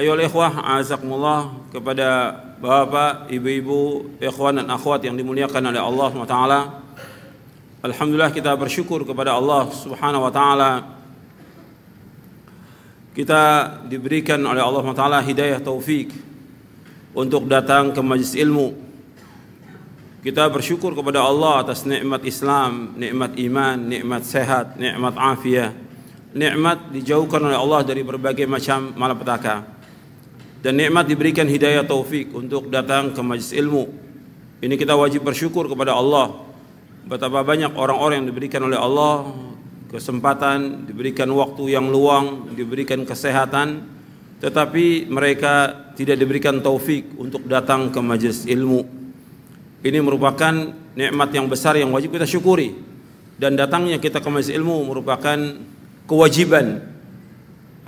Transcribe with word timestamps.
Ayo 0.00 0.16
ikhwah, 0.16 0.80
azakumullah 0.80 1.52
kepada 1.68 2.32
bapak, 2.56 3.28
ibu-ibu, 3.28 4.16
ikhwan 4.16 4.56
dan 4.56 4.72
akhwat 4.72 5.04
yang 5.04 5.12
dimuliakan 5.12 5.60
oleh 5.60 5.76
Allah 5.76 6.08
SWT. 6.08 6.38
Alhamdulillah 7.84 8.32
kita 8.32 8.56
bersyukur 8.56 9.04
kepada 9.04 9.36
Allah 9.36 9.68
Subhanahu 9.68 10.24
wa 10.24 10.32
taala. 10.32 10.72
Kita 13.12 13.76
diberikan 13.92 14.40
oleh 14.40 14.64
Allah 14.64 14.80
SWT 14.80 15.04
hidayah 15.20 15.60
taufik 15.60 16.16
untuk 17.12 17.44
datang 17.44 17.92
ke 17.92 18.00
majlis 18.00 18.32
ilmu. 18.40 18.72
Kita 20.24 20.48
bersyukur 20.48 20.96
kepada 20.96 21.28
Allah 21.28 21.60
atas 21.60 21.84
nikmat 21.84 22.24
Islam, 22.24 22.96
nikmat 22.96 23.36
iman, 23.36 23.76
nikmat 23.76 24.24
sehat, 24.24 24.80
nikmat 24.80 25.12
afiah, 25.20 25.76
nikmat 26.32 26.88
dijauhkan 26.88 27.52
oleh 27.52 27.60
Allah 27.60 27.84
dari 27.84 28.00
berbagai 28.00 28.48
macam 28.48 28.96
malapetaka 28.96 29.79
dan 30.60 30.76
nikmat 30.76 31.08
diberikan 31.08 31.48
hidayah 31.48 31.84
taufik 31.84 32.32
untuk 32.36 32.68
datang 32.68 33.16
ke 33.16 33.20
majlis 33.24 33.56
ilmu. 33.56 33.88
Ini 34.60 34.76
kita 34.76 34.92
wajib 34.92 35.24
bersyukur 35.24 35.64
kepada 35.72 35.96
Allah. 35.96 36.36
Betapa 37.08 37.40
banyak 37.40 37.72
orang-orang 37.72 38.24
yang 38.24 38.28
diberikan 38.28 38.60
oleh 38.68 38.76
Allah 38.76 39.24
kesempatan, 39.90 40.86
diberikan 40.86 41.26
waktu 41.34 41.74
yang 41.74 41.90
luang, 41.90 42.54
diberikan 42.54 43.02
kesehatan, 43.02 43.82
tetapi 44.38 45.10
mereka 45.10 45.74
tidak 45.98 46.20
diberikan 46.20 46.62
taufik 46.62 47.10
untuk 47.18 47.48
datang 47.50 47.90
ke 47.90 47.98
majlis 47.98 48.46
ilmu. 48.46 48.86
Ini 49.80 49.98
merupakan 49.98 50.54
nikmat 50.94 51.30
yang 51.34 51.48
besar 51.50 51.74
yang 51.80 51.90
wajib 51.90 52.14
kita 52.14 52.28
syukuri. 52.28 52.76
Dan 53.40 53.56
datangnya 53.56 53.96
kita 53.96 54.20
ke 54.20 54.28
majlis 54.28 54.52
ilmu 54.52 54.84
merupakan 54.84 55.36
kewajiban 56.04 56.84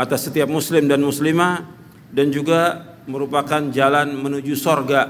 atas 0.01 0.27
setiap 0.27 0.49
muslim 0.49 0.89
dan 0.89 1.05
muslimah 1.05 1.82
dan 2.13 2.29
juga 2.29 2.93
merupakan 3.09 3.73
jalan 3.73 4.15
menuju 4.15 4.55
sorga. 4.55 5.09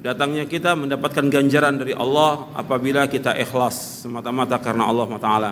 Datangnya 0.00 0.46
kita 0.46 0.78
mendapatkan 0.78 1.26
ganjaran 1.26 1.82
dari 1.82 1.90
Allah 1.90 2.46
apabila 2.54 3.10
kita 3.10 3.34
ikhlas 3.34 4.06
semata-mata 4.06 4.56
karena 4.62 4.86
Allah 4.86 5.10
Taala. 5.18 5.50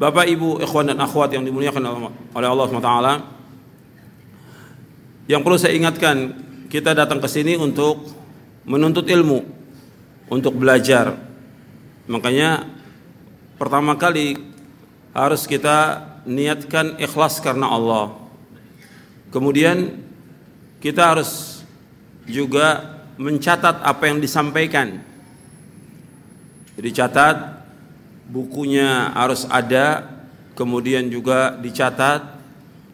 Bapak 0.00 0.26
Ibu, 0.26 0.58
ikhwan 0.64 0.90
dan 0.90 0.98
akhwat 0.98 1.30
yang 1.36 1.46
dimuliakan 1.46 1.82
oleh 2.34 2.48
Allah 2.50 2.68
Taala. 2.82 3.14
Yang 5.30 5.40
perlu 5.46 5.56
saya 5.60 5.76
ingatkan, 5.76 6.34
kita 6.66 6.96
datang 6.96 7.22
ke 7.22 7.28
sini 7.30 7.54
untuk 7.54 8.10
menuntut 8.66 9.06
ilmu, 9.06 9.44
untuk 10.32 10.58
belajar. 10.58 11.14
Makanya 12.10 12.66
pertama 13.60 13.94
kali 13.94 14.34
harus 15.14 15.46
kita 15.46 16.08
niatkan 16.26 16.98
ikhlas 16.98 17.38
karena 17.38 17.70
Allah. 17.70 18.29
Kemudian 19.30 19.94
kita 20.82 21.14
harus 21.14 21.62
juga 22.26 22.98
mencatat 23.14 23.82
apa 23.86 24.04
yang 24.10 24.18
disampaikan. 24.18 25.02
Jadi 26.74 26.90
catat 26.96 27.36
bukunya 28.26 29.12
harus 29.12 29.44
ada, 29.50 30.06
kemudian 30.56 31.06
juga 31.10 31.54
dicatat. 31.58 32.40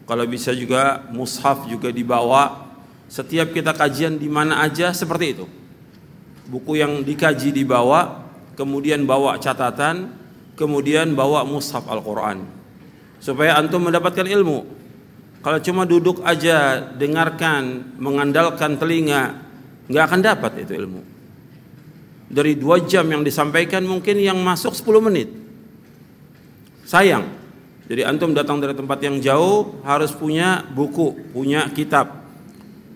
Kalau 0.07 0.23
bisa 0.27 0.55
juga 0.55 1.03
mushaf 1.11 1.67
juga 1.67 1.91
dibawa. 1.91 2.69
Setiap 3.07 3.55
kita 3.55 3.71
kajian 3.71 4.19
di 4.19 4.27
mana 4.27 4.59
aja 4.63 4.91
seperti 4.91 5.25
itu. 5.35 5.45
Buku 6.47 6.79
yang 6.79 7.03
dikaji 7.03 7.51
dibawa, 7.55 8.23
kemudian 8.55 9.03
bawa 9.03 9.35
catatan, 9.39 10.11
kemudian 10.59 11.11
bawa 11.15 11.43
mushaf 11.43 11.87
Al-Qur'an. 11.87 12.43
Supaya 13.19 13.55
antum 13.59 13.83
mendapatkan 13.83 14.27
ilmu. 14.27 14.63
Kalau 15.41 15.59
cuma 15.61 15.85
duduk 15.85 16.25
aja, 16.25 16.81
dengarkan, 16.97 17.95
mengandalkan 18.01 18.75
telinga, 18.75 19.37
nggak 19.87 20.03
akan 20.03 20.21
dapat 20.21 20.51
itu 20.65 20.73
ilmu. 20.75 21.01
Dari 22.27 22.59
dua 22.59 22.83
jam 22.83 23.07
yang 23.07 23.23
disampaikan 23.23 23.87
mungkin 23.87 24.19
yang 24.19 24.35
masuk 24.43 24.75
10 24.75 24.99
menit. 24.99 25.31
Sayang. 26.83 27.23
Jadi 27.87 28.03
antum 28.03 28.35
datang 28.35 28.59
dari 28.59 28.75
tempat 28.75 28.99
yang 28.99 29.23
jauh 29.23 29.79
harus 29.87 30.11
punya 30.11 30.59
buku, 30.75 31.31
punya 31.31 31.71
kitab. 31.71 32.27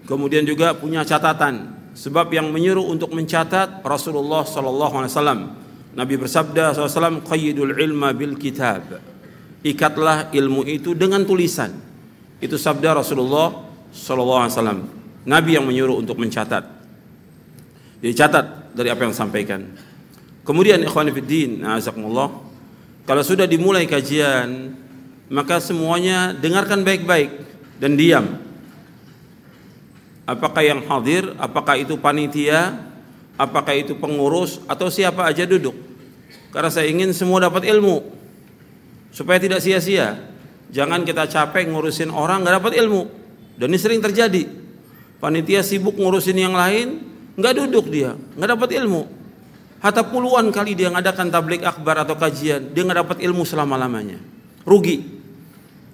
Kemudian 0.04 0.44
juga 0.44 0.76
punya 0.76 1.08
catatan. 1.08 1.80
Sebab 1.96 2.28
yang 2.36 2.52
menyuruh 2.52 2.88
untuk 2.88 3.16
mencatat 3.16 3.84
Rasulullah 3.84 4.44
wasallam. 4.44 5.56
Nabi 5.92 6.16
bersabda 6.16 6.72
SAW, 6.72 7.24
qayyidul 7.24 7.76
ilma 7.80 8.16
bil 8.16 8.40
kitab. 8.40 9.00
Ikatlah 9.64 10.32
ilmu 10.32 10.64
itu 10.68 10.96
dengan 10.96 11.24
tulisan. 11.28 11.91
Itu 12.42 12.58
sabda 12.58 12.98
Rasulullah 12.98 13.70
wasallam. 13.94 14.90
Nabi 15.22 15.54
yang 15.54 15.70
menyuruh 15.70 16.02
untuk 16.02 16.18
mencatat. 16.18 16.66
Jadi 18.02 18.14
catat 18.18 18.46
dari 18.74 18.90
apa 18.90 19.06
yang 19.06 19.14
disampaikan. 19.14 19.62
Kemudian 20.42 20.82
ikhwan 20.82 21.14
fillah, 21.14 21.62
azakumullah, 21.78 22.34
kalau 23.06 23.22
sudah 23.22 23.46
dimulai 23.46 23.86
kajian, 23.86 24.74
maka 25.30 25.62
semuanya 25.62 26.34
dengarkan 26.34 26.82
baik-baik 26.82 27.30
dan 27.78 27.94
diam. 27.94 28.26
Apakah 30.26 30.66
yang 30.66 30.82
hadir, 30.90 31.30
apakah 31.38 31.78
itu 31.78 31.94
panitia, 32.02 32.74
apakah 33.38 33.78
itu 33.78 33.94
pengurus 33.98 34.58
atau 34.66 34.90
siapa 34.90 35.30
aja 35.30 35.46
duduk. 35.46 35.78
Karena 36.50 36.74
saya 36.74 36.90
ingin 36.90 37.14
semua 37.14 37.38
dapat 37.42 37.70
ilmu 37.70 38.02
supaya 39.14 39.38
tidak 39.38 39.62
sia-sia. 39.62 40.31
Jangan 40.72 41.04
kita 41.04 41.28
capek 41.28 41.68
ngurusin 41.68 42.10
orang 42.10 42.48
nggak 42.48 42.64
dapat 42.64 42.74
ilmu. 42.80 43.02
Dan 43.60 43.76
ini 43.76 43.78
sering 43.78 44.00
terjadi. 44.00 44.48
Panitia 45.20 45.62
sibuk 45.62 46.00
ngurusin 46.00 46.34
yang 46.34 46.56
lain, 46.56 46.98
nggak 47.38 47.54
duduk 47.62 47.92
dia, 47.92 48.18
nggak 48.18 48.50
dapat 48.58 48.70
ilmu. 48.80 49.06
Hatta 49.84 50.02
puluhan 50.08 50.50
kali 50.50 50.74
dia 50.74 50.90
ngadakan 50.90 51.30
tablik 51.30 51.62
akbar 51.62 52.02
atau 52.02 52.18
kajian, 52.18 52.74
dia 52.74 52.82
nggak 52.82 53.00
dapat 53.06 53.18
ilmu 53.22 53.44
selama 53.46 53.78
lamanya. 53.78 54.18
Rugi. 54.66 55.22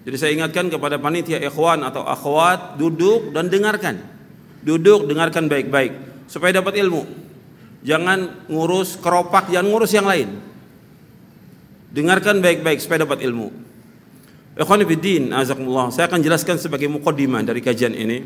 Jadi 0.07 0.15
saya 0.15 0.31
ingatkan 0.31 0.71
kepada 0.71 0.95
panitia 0.95 1.43
ikhwan 1.43 1.83
atau 1.83 2.07
akhwat, 2.07 2.79
duduk 2.79 3.35
dan 3.35 3.51
dengarkan. 3.51 3.99
Duduk, 4.63 5.07
dengarkan 5.07 5.51
baik-baik 5.51 5.91
supaya 6.31 6.55
dapat 6.63 6.79
ilmu. 6.79 7.03
Jangan 7.83 8.47
ngurus 8.47 8.99
keropak, 8.99 9.51
jangan 9.51 9.67
ngurus 9.67 9.91
yang 9.91 10.07
lain. 10.07 10.39
Dengarkan 11.91 12.39
baik-baik 12.39 12.79
supaya 12.79 13.03
dapat 13.03 13.23
ilmu. 13.23 13.66
Ikhwan 14.57 14.81
Fiddin, 14.89 15.29
azakumullah. 15.29 15.93
Saya 15.93 16.09
akan 16.09 16.17
jelaskan 16.17 16.57
sebagai 16.57 16.89
mukaddimah 16.89 17.45
dari 17.45 17.61
kajian 17.61 17.93
ini 17.93 18.25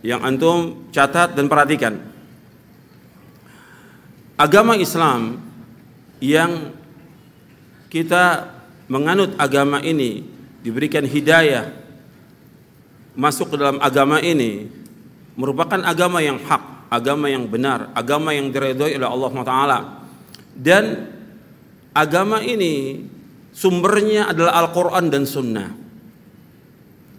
yang 0.00 0.24
antum 0.24 0.88
catat 0.88 1.36
dan 1.36 1.44
perhatikan. 1.46 2.00
Agama 4.40 4.74
Islam 4.80 5.38
yang 6.24 6.72
kita 7.92 8.48
menganut 8.88 9.36
agama 9.36 9.84
ini 9.84 10.24
diberikan 10.64 11.04
hidayah 11.04 11.68
masuk 13.12 13.52
ke 13.52 13.56
dalam 13.60 13.76
agama 13.84 14.24
ini 14.24 14.72
merupakan 15.36 15.84
agama 15.84 16.24
yang 16.24 16.40
hak, 16.40 16.88
agama 16.88 17.28
yang 17.28 17.44
benar, 17.44 17.92
agama 17.92 18.32
yang 18.32 18.48
diridhoi 18.48 18.96
oleh 18.96 19.08
Allah 19.08 19.32
Taala. 19.44 19.78
Dan 20.56 21.12
agama 21.92 22.40
ini 22.40 23.04
sumbernya 23.52 24.32
adalah 24.32 24.58
Al-Quran 24.64 25.12
dan 25.12 25.28
Sunnah. 25.28 25.68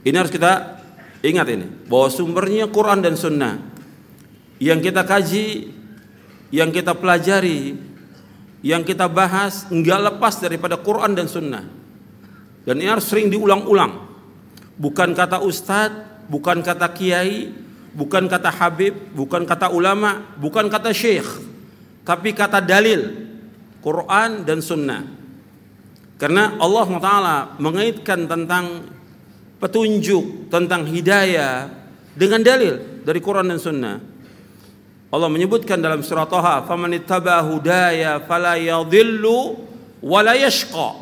Ini 0.03 0.15
harus 0.19 0.33
kita 0.33 0.83
ingat 1.23 1.47
ini, 1.47 1.63
bahwa 1.87 2.11
sumbernya 2.11 2.67
Quran 2.67 2.99
dan 2.99 3.15
Sunnah. 3.15 3.55
Yang 4.59 4.91
kita 4.91 5.01
kaji, 5.07 5.47
yang 6.51 6.69
kita 6.75 6.91
pelajari, 6.91 7.79
yang 8.59 8.83
kita 8.83 9.07
bahas, 9.07 9.63
enggak 9.71 10.11
lepas 10.11 10.43
daripada 10.43 10.75
Quran 10.75 11.15
dan 11.15 11.31
Sunnah. 11.31 11.63
Dan 12.67 12.83
ini 12.83 12.91
harus 12.91 13.07
sering 13.07 13.31
diulang-ulang. 13.31 14.11
Bukan 14.75 15.15
kata 15.15 15.39
ustadz, 15.39 16.27
bukan 16.27 16.59
kata 16.59 16.91
kiai, 16.91 17.51
bukan 17.95 18.27
kata 18.27 18.51
habib, 18.51 18.95
bukan 19.15 19.47
kata 19.47 19.71
ulama, 19.71 20.35
bukan 20.35 20.67
kata 20.67 20.91
syekh. 20.91 21.27
Tapi 22.03 22.35
kata 22.35 22.59
dalil, 22.59 23.31
Quran 23.79 24.43
dan 24.43 24.59
Sunnah. 24.59 25.22
Karena 26.23 26.55
Allah 26.55 26.87
Taala 27.03 27.37
mengaitkan 27.59 28.23
tentang 28.31 28.87
petunjuk 29.59 30.47
tentang 30.47 30.87
hidayah 30.87 31.67
dengan 32.15 32.39
dalil 32.39 33.03
dari 33.03 33.19
Quran 33.19 33.51
dan 33.51 33.59
Sunnah. 33.59 33.99
Allah 35.11 35.27
menyebutkan 35.27 35.83
dalam 35.83 35.99
surah 35.99 36.23
Taha, 36.23 36.63
"Faman 36.63 36.95
ittaba 36.95 37.43
hudaya 37.43 38.23
fala 38.23 38.55
yadhillu 38.55 39.67
wa 39.99 40.19
la 40.23 40.39
yashqa." 40.39 40.95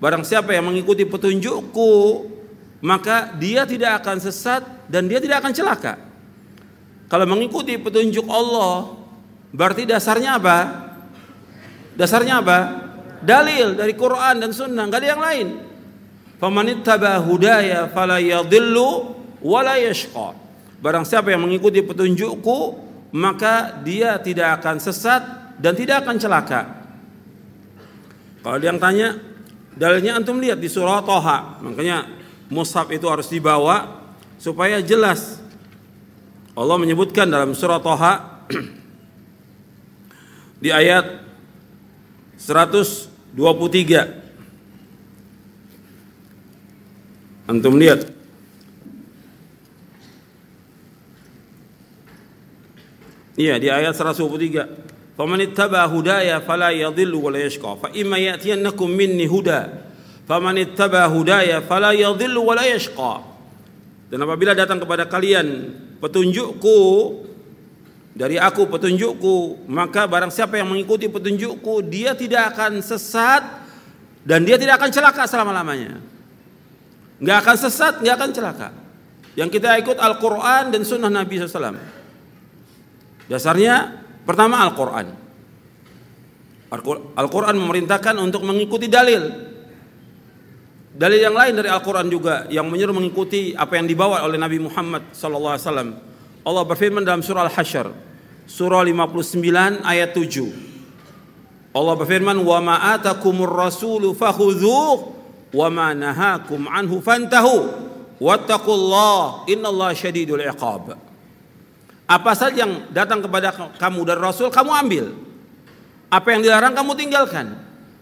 Barang 0.00 0.24
siapa 0.24 0.56
yang 0.56 0.64
mengikuti 0.64 1.04
petunjukku, 1.04 1.92
maka 2.80 3.28
dia 3.36 3.68
tidak 3.68 4.00
akan 4.00 4.24
sesat 4.24 4.64
dan 4.88 5.04
dia 5.04 5.20
tidak 5.20 5.44
akan 5.44 5.52
celaka. 5.52 6.00
Kalau 7.12 7.28
mengikuti 7.28 7.76
petunjuk 7.76 8.24
Allah, 8.24 8.88
berarti 9.52 9.84
dasarnya 9.84 10.40
apa? 10.40 10.58
Dasarnya 11.92 12.40
apa? 12.40 12.58
Dalil 13.22 13.78
dari 13.78 13.94
Quran 13.94 14.42
dan 14.42 14.50
Sunnah, 14.50 14.90
nggak 14.90 14.98
ada 14.98 15.08
yang 15.08 15.22
lain. 15.22 15.48
Famanittaba 16.42 17.22
hudaya 17.22 17.86
fala 17.86 18.18
yadhillu 18.18 19.14
wa 19.38 19.60
la 19.62 19.78
yashqa. 19.78 20.34
Barang 20.82 21.06
siapa 21.06 21.30
yang 21.30 21.46
mengikuti 21.46 21.78
petunjukku, 21.86 22.58
maka 23.14 23.78
dia 23.86 24.18
tidak 24.18 24.58
akan 24.58 24.82
sesat 24.82 25.22
dan 25.62 25.78
tidak 25.78 26.02
akan 26.02 26.18
celaka. 26.18 26.60
Kalau 28.42 28.58
dia 28.58 28.74
yang 28.74 28.82
tanya, 28.82 29.14
dalilnya 29.78 30.18
antum 30.18 30.42
lihat 30.42 30.58
di 30.58 30.66
surah 30.66 31.06
Toha. 31.06 31.62
Makanya 31.62 32.10
mushaf 32.50 32.90
itu 32.90 33.06
harus 33.06 33.30
dibawa 33.30 34.02
supaya 34.42 34.82
jelas. 34.82 35.38
Allah 36.58 36.74
menyebutkan 36.74 37.30
dalam 37.30 37.54
surah 37.54 37.78
Toha 37.78 38.42
di 40.62 40.74
ayat 40.74 41.22
123 43.36 44.22
Antum 47.52 47.74
lihat. 47.76 48.06
Iya 53.36 53.58
di 53.58 53.68
ayat 53.72 53.96
123. 53.96 55.18
Faman 55.18 55.40
ittaba 55.44 55.84
hudaya 55.84 56.40
fala 56.40 56.70
yadhillu 56.72 57.18
wa 57.18 57.30
la 57.34 57.40
yashqa. 57.42 57.70
Fa 57.76 57.88
imma 57.92 58.16
ya'tiyannakum 58.16 58.88
minni 58.88 59.28
huda. 59.28 59.90
Faman 60.24 60.56
ittaba 60.62 61.04
hudaya 61.10 61.60
fala 61.60 61.92
yadhillu 61.92 62.40
wa 62.40 62.54
la 62.56 62.64
yashqa. 62.64 63.20
Dan 64.08 64.24
apabila 64.24 64.56
datang 64.56 64.80
kepada 64.80 65.08
kalian 65.08 65.76
petunjukku 65.98 66.78
dari 68.12 68.36
aku 68.36 68.68
petunjukku, 68.68 69.66
maka 69.68 70.04
barang 70.04 70.28
siapa 70.28 70.60
yang 70.60 70.68
mengikuti 70.68 71.08
petunjukku, 71.08 71.80
dia 71.88 72.12
tidak 72.12 72.52
akan 72.52 72.84
sesat 72.84 73.40
dan 74.22 74.44
dia 74.44 74.60
tidak 74.60 74.78
akan 74.78 74.90
celaka 74.92 75.24
selama-lamanya 75.24 76.12
nggak 77.22 77.36
akan 77.38 77.56
sesat, 77.56 77.94
nggak 78.02 78.14
akan 78.18 78.30
celaka. 78.34 78.68
Yang 79.38 79.48
kita 79.56 79.78
ikut 79.80 79.96
Al-Quran 79.96 80.74
dan 80.74 80.82
Sunnah 80.82 81.08
Nabi 81.08 81.40
SAW. 81.40 81.78
Dasarnya 83.30 84.02
pertama 84.26 84.60
Al-Quran. 84.66 85.06
Al-Quran 87.16 87.56
memerintahkan 87.56 88.18
untuk 88.18 88.42
mengikuti 88.44 88.90
dalil. 88.90 89.22
Dalil 90.92 91.20
yang 91.24 91.32
lain 91.32 91.56
dari 91.56 91.72
Al-Quran 91.72 92.12
juga 92.12 92.44
yang 92.52 92.68
menyuruh 92.68 92.92
mengikuti 92.92 93.56
apa 93.56 93.80
yang 93.80 93.88
dibawa 93.88 94.20
oleh 94.26 94.36
Nabi 94.36 94.60
Muhammad 94.60 95.16
SAW. 95.16 96.11
Allah 96.42 96.66
berfirman 96.66 97.06
dalam 97.06 97.22
surah 97.22 97.46
Al-Hasyr, 97.46 97.94
surah 98.50 98.82
59 98.82 99.86
ayat 99.86 100.10
7. 100.10 100.50
Allah 101.72 101.94
berfirman, 101.94 102.36
"Wa 102.42 102.58
ma 102.58 102.98
atakumur 102.98 103.48
rasulu 103.48 104.12
fakhudhuhu 104.12 105.22
wa 105.54 105.68
ma 105.68 105.88
nahakum 105.94 106.66
anhu 106.66 106.98
fantahu. 106.98 107.56
Wattaqullah 108.18 109.46
innallaha 109.50 109.94
syadidul 109.94 110.42
iqab. 110.42 110.94
Apa 112.06 112.32
saja 112.34 112.66
yang 112.66 112.86
datang 112.90 113.22
kepada 113.24 113.54
kamu 113.78 114.00
dari 114.04 114.20
Rasul 114.20 114.48
kamu 114.52 114.70
ambil. 114.84 115.04
Apa 116.12 116.36
yang 116.36 116.44
dilarang 116.44 116.76
kamu 116.76 116.92
tinggalkan. 116.98 117.56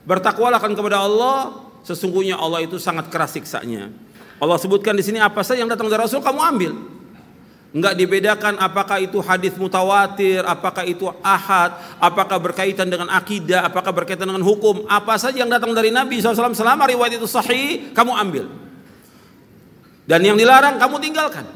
Bertakwalah 0.04 0.58
kepada 0.58 1.04
Allah 1.04 1.62
sesungguhnya 1.87 2.37
Allah 2.37 2.64
itu 2.64 2.76
sangat 2.76 3.08
keras 3.08 3.37
siksanya. 3.37 3.92
Allah 4.40 4.56
sebutkan 4.56 4.96
di 4.96 5.04
sini 5.04 5.20
apa 5.20 5.44
saja 5.44 5.62
yang 5.62 5.70
datang 5.70 5.88
dari 5.88 6.00
Rasul 6.00 6.25
kamu 6.25 6.40
ambil 6.40 6.72
Enggak 7.70 7.94
dibedakan 7.94 8.58
apakah 8.58 8.99
itu 8.99 9.22
hadis 9.22 9.55
mutawatir, 9.55 10.43
apakah 10.43 10.82
itu 10.82 11.06
ahad, 11.22 11.78
apakah 12.02 12.43
berkaitan 12.43 12.90
dengan 12.90 13.06
akidah, 13.14 13.62
apakah 13.62 13.94
berkaitan 13.94 14.26
dengan 14.26 14.43
hukum. 14.43 14.90
Apa 14.90 15.14
saja 15.22 15.38
yang 15.38 15.50
datang 15.50 15.70
dari 15.70 15.94
Nabi 15.94 16.19
SAW 16.19 16.50
selama 16.50 16.90
riwayat 16.90 17.14
itu 17.14 17.31
sahih, 17.31 17.94
kamu 17.94 18.12
ambil. 18.19 18.44
Dan 20.02 20.26
yang 20.26 20.34
dilarang 20.34 20.82
kamu 20.82 20.99
tinggalkan. 20.99 21.46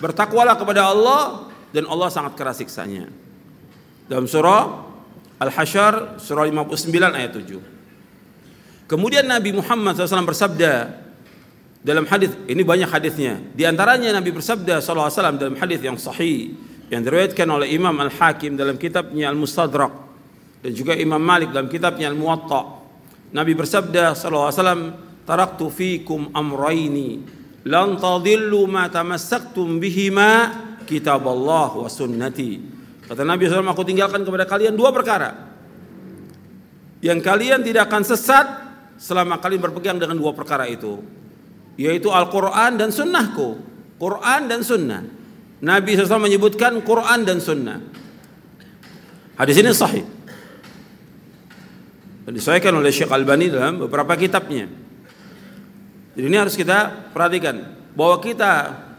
Bertakwalah 0.00 0.56
kepada 0.56 0.88
Allah 0.88 1.52
dan 1.76 1.84
Allah 1.84 2.08
sangat 2.08 2.32
keras 2.32 2.64
siksanya. 2.64 3.12
Dalam 4.08 4.24
surah 4.24 4.88
Al-Hasyr 5.44 6.16
surah 6.24 6.48
59 6.48 6.88
ayat 7.12 7.36
7. 7.36 8.88
Kemudian 8.88 9.28
Nabi 9.28 9.52
Muhammad 9.52 9.92
SAW 9.92 10.24
bersabda, 10.24 11.04
dalam 11.82 12.06
hadis 12.06 12.30
ini 12.46 12.62
banyak 12.62 12.86
hadisnya. 12.86 13.42
Di 13.52 13.66
antaranya 13.66 14.14
Nabi 14.14 14.30
bersabda 14.30 14.78
wasallam 14.78 15.34
dalam 15.34 15.58
hadis 15.58 15.82
yang 15.82 15.98
sahih 15.98 16.54
yang 16.86 17.02
diriwayatkan 17.02 17.42
oleh 17.50 17.74
Imam 17.74 17.92
Al-Hakim 17.98 18.54
dalam 18.54 18.78
kitabnya 18.78 19.34
Al-Mustadrak 19.34 19.90
dan 20.62 20.70
juga 20.70 20.94
Imam 20.94 21.18
Malik 21.18 21.50
dalam 21.50 21.66
kitabnya 21.66 22.06
Al-Muwatta. 22.06 22.86
Nabi 23.34 23.52
bersabda 23.58 24.14
wasallam, 24.14 24.94
"Taraktu 25.26 25.66
fikum 25.74 26.30
amrayni 26.30 27.26
lan 27.66 27.98
tadillu 27.98 28.62
ma 28.70 28.86
tamassaktum 28.86 29.82
bihima 29.82 30.54
kitab 30.86 31.26
Allah 31.26 31.82
wa 31.82 31.90
sunnati." 31.90 32.78
Kata 33.10 33.26
Nabi 33.26 33.50
SAW, 33.50 33.66
aku 33.66 33.82
tinggalkan 33.82 34.22
kepada 34.22 34.46
kalian 34.46 34.78
dua 34.78 34.94
perkara. 34.94 35.50
Yang 37.02 37.26
kalian 37.26 37.66
tidak 37.66 37.90
akan 37.90 38.06
sesat 38.06 38.46
selama 39.02 39.42
kalian 39.42 39.58
berpegang 39.58 39.98
dengan 39.98 40.14
dua 40.14 40.30
perkara 40.30 40.70
itu 40.70 41.21
yaitu 41.76 42.12
Al-Quran 42.12 42.76
dan 42.80 42.90
Sunnahku. 42.92 43.60
Quran 44.02 44.50
dan 44.50 44.66
Sunnah. 44.66 45.02
Nabi 45.62 45.94
SAW 45.94 46.26
menyebutkan 46.26 46.82
Quran 46.82 47.22
dan 47.22 47.38
Sunnah. 47.38 47.78
Hadis 49.38 49.56
ini 49.62 49.70
sahih. 49.70 50.04
Dan 52.26 52.32
disahkan 52.34 52.74
oleh 52.74 52.90
Syekh 52.90 53.10
Albani 53.10 53.50
dalam 53.50 53.86
beberapa 53.86 54.14
kitabnya. 54.18 54.66
Jadi 56.12 56.26
ini 56.28 56.36
harus 56.38 56.58
kita 56.58 57.10
perhatikan 57.14 57.62
bahwa 57.94 58.20
kita 58.20 58.52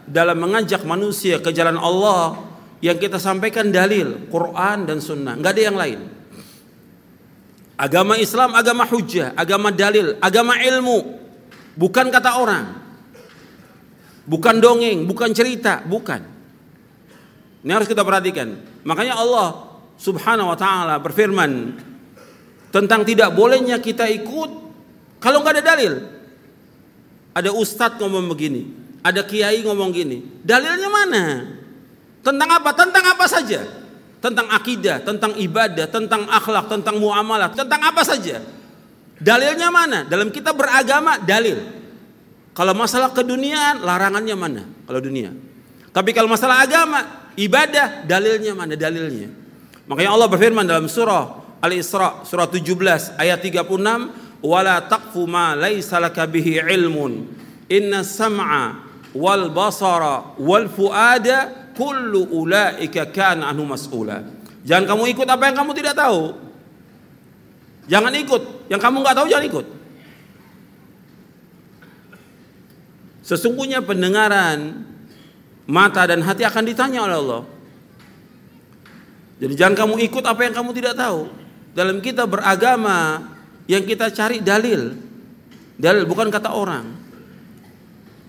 dalam 0.04 0.36
mengajak 0.36 0.82
manusia 0.84 1.40
ke 1.40 1.54
jalan 1.54 1.78
Allah 1.80 2.36
yang 2.84 3.00
kita 3.00 3.16
sampaikan 3.16 3.72
dalil 3.72 4.28
Quran 4.28 4.84
dan 4.84 5.00
Sunnah, 5.00 5.38
nggak 5.40 5.52
ada 5.56 5.62
yang 5.62 5.78
lain. 5.78 6.00
Agama 7.74 8.14
Islam 8.20 8.52
agama 8.54 8.84
hujah, 8.86 9.32
agama 9.34 9.72
dalil, 9.72 10.20
agama 10.20 10.54
ilmu, 10.60 11.23
Bukan 11.74 12.10
kata 12.10 12.38
orang. 12.38 12.66
Bukan 14.24 14.56
dongeng, 14.62 15.04
bukan 15.04 15.30
cerita, 15.36 15.84
bukan. 15.84 16.22
Ini 17.64 17.72
harus 17.72 17.88
kita 17.88 18.00
perhatikan. 18.04 18.56
Makanya 18.84 19.20
Allah 19.20 19.76
Subhanahu 20.00 20.52
wa 20.52 20.58
taala 20.58 20.96
berfirman 21.00 21.76
tentang 22.68 23.06
tidak 23.06 23.32
bolehnya 23.32 23.78
kita 23.78 24.08
ikut 24.10 24.50
kalau 25.20 25.40
nggak 25.40 25.60
ada 25.60 25.64
dalil. 25.76 25.92
Ada 27.34 27.50
ustadz 27.50 27.98
ngomong 27.98 28.30
begini, 28.30 28.62
ada 29.02 29.26
kiai 29.26 29.64
ngomong 29.66 29.90
gini. 29.90 30.22
Dalilnya 30.46 30.86
mana? 30.86 31.24
Tentang 32.22 32.48
apa? 32.48 32.70
Tentang 32.72 33.04
apa 33.04 33.26
saja? 33.26 33.60
Tentang 34.22 34.48
akidah, 34.48 35.02
tentang 35.04 35.36
ibadah, 35.36 35.84
tentang 35.90 36.24
akhlak, 36.30 36.70
tentang 36.70 36.96
muamalah, 36.96 37.52
tentang 37.52 37.80
apa 37.82 38.00
saja. 38.06 38.40
Dalilnya 39.18 39.68
mana? 39.70 40.02
Dalam 40.06 40.30
kita 40.34 40.50
beragama 40.50 41.22
dalil. 41.22 41.60
Kalau 42.54 42.74
masalah 42.74 43.10
keduniaan 43.10 43.82
larangannya 43.82 44.36
mana? 44.38 44.62
Kalau 44.86 45.00
dunia. 45.02 45.34
Tapi 45.94 46.10
kalau 46.10 46.26
masalah 46.30 46.62
agama, 46.62 47.30
ibadah 47.38 48.06
dalilnya 48.06 48.54
mana? 48.54 48.74
Dalilnya. 48.74 49.30
Makanya 49.86 50.10
Allah 50.14 50.28
berfirman 50.30 50.64
dalam 50.66 50.86
surah 50.90 51.44
Al-Isra 51.64 52.28
surah 52.28 52.44
17 52.44 53.16
ayat 53.16 53.40
36, 53.40 54.12
"Wala 54.44 54.84
taqfu 54.84 55.24
ma 55.24 55.56
laisa 55.56 55.96
laka 55.96 56.28
bihi 56.28 56.60
ilmun. 56.60 57.24
Inna 57.72 58.04
sam'a 58.04 58.84
wal 59.16 59.48
basara 59.48 60.36
wal 60.36 60.68
fuada 60.68 61.72
kullu 61.72 62.28
ulaika 62.36 63.08
kana 63.08 63.48
anhu 63.48 63.64
mas'ula." 63.64 64.20
Jangan 64.64 64.92
kamu 64.92 65.02
ikut 65.16 65.28
apa 65.28 65.42
yang 65.48 65.56
kamu 65.56 65.72
tidak 65.72 65.94
tahu. 65.96 66.36
Jangan 67.88 68.12
ikut. 68.12 68.42
Yang 68.68 68.80
kamu 68.80 68.96
nggak 69.04 69.16
tahu 69.16 69.26
jangan 69.28 69.46
ikut. 69.48 69.66
Sesungguhnya 73.24 73.80
pendengaran 73.80 74.84
mata 75.64 76.04
dan 76.04 76.20
hati 76.20 76.44
akan 76.44 76.64
ditanya 76.68 77.08
oleh 77.08 77.16
Allah. 77.16 77.42
Jadi 79.40 79.54
jangan 79.56 79.74
kamu 79.74 79.94
ikut 80.12 80.24
apa 80.24 80.40
yang 80.44 80.54
kamu 80.54 80.70
tidak 80.76 80.94
tahu. 80.94 81.32
Dalam 81.74 81.98
kita 82.04 82.28
beragama 82.28 83.24
yang 83.64 83.82
kita 83.82 84.12
cari 84.12 84.44
dalil. 84.44 84.92
Dalil 85.74 86.04
bukan 86.04 86.28
kata 86.30 86.52
orang. 86.54 86.86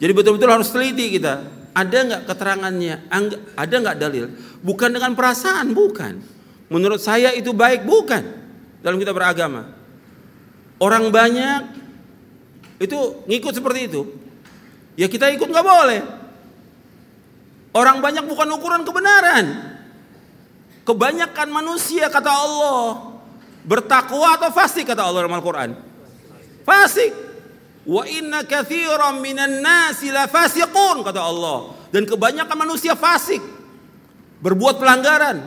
Jadi 0.02 0.12
betul-betul 0.16 0.50
harus 0.50 0.72
teliti 0.72 1.20
kita. 1.20 1.44
Ada 1.76 1.98
nggak 2.08 2.22
keterangannya? 2.32 2.96
Ada 3.56 3.76
nggak 3.84 3.98
dalil? 4.00 4.32
Bukan 4.64 4.96
dengan 4.96 5.12
perasaan, 5.12 5.76
bukan. 5.76 6.24
Menurut 6.72 7.04
saya 7.04 7.36
itu 7.36 7.52
baik, 7.52 7.84
bukan. 7.84 8.24
Dalam 8.80 8.96
kita 8.96 9.12
beragama. 9.12 9.76
Orang 10.76 11.08
banyak 11.12 11.72
itu 12.84 13.24
ngikut 13.28 13.54
seperti 13.56 13.88
itu. 13.88 14.02
Ya 15.00 15.08
kita 15.08 15.32
ikut 15.32 15.48
nggak 15.48 15.66
boleh. 15.66 16.02
Orang 17.76 18.00
banyak 18.00 18.24
bukan 18.24 18.48
ukuran 18.56 18.88
kebenaran. 18.88 19.76
Kebanyakan 20.88 21.50
manusia 21.52 22.08
kata 22.08 22.32
Allah 22.32 23.20
bertakwa 23.66 24.38
atau 24.38 24.54
fasik 24.54 24.88
kata 24.88 25.04
Allah 25.04 25.28
dalam 25.28 25.36
Al-Quran. 25.36 25.76
Fasik. 26.64 27.12
Wa 27.86 28.02
inna 28.08 28.48
kathiran 28.48 29.20
minan 29.20 29.60
nasi 29.60 30.10
la 30.10 30.32
fasiqun 30.32 31.04
kata 31.04 31.20
Allah. 31.20 31.76
Dan 31.92 32.08
kebanyakan 32.08 32.56
manusia 32.56 32.96
fasik. 32.96 33.44
Berbuat 34.40 34.80
pelanggaran 34.80 35.44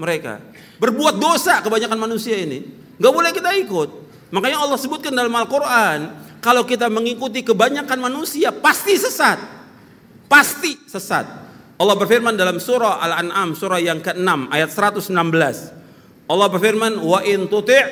mereka. 0.00 0.40
Berbuat 0.80 1.20
dosa 1.20 1.60
kebanyakan 1.60 2.00
manusia 2.00 2.40
ini. 2.40 2.64
Gak 2.96 3.12
boleh 3.12 3.36
kita 3.36 3.52
ikut. 3.60 3.99
Makanya 4.30 4.62
Allah 4.62 4.78
sebutkan 4.78 5.10
dalam 5.14 5.34
Al-Quran. 5.34 6.30
Kalau 6.40 6.64
kita 6.64 6.88
mengikuti 6.88 7.44
kebanyakan 7.44 7.98
manusia 8.00 8.54
pasti 8.54 8.96
sesat. 8.96 9.38
Pasti 10.30 10.78
sesat. 10.88 11.26
Allah 11.80 11.96
berfirman 11.96 12.36
dalam 12.36 12.60
surah 12.60 13.00
Al-An'am 13.00 13.56
surah 13.56 13.80
yang 13.80 14.00
ke-6 14.00 14.52
ayat 14.52 14.70
116. 14.72 16.30
Allah 16.30 16.48
berfirman 16.48 17.00
wa 17.02 17.20
in 17.26 17.50
tuti' 17.50 17.84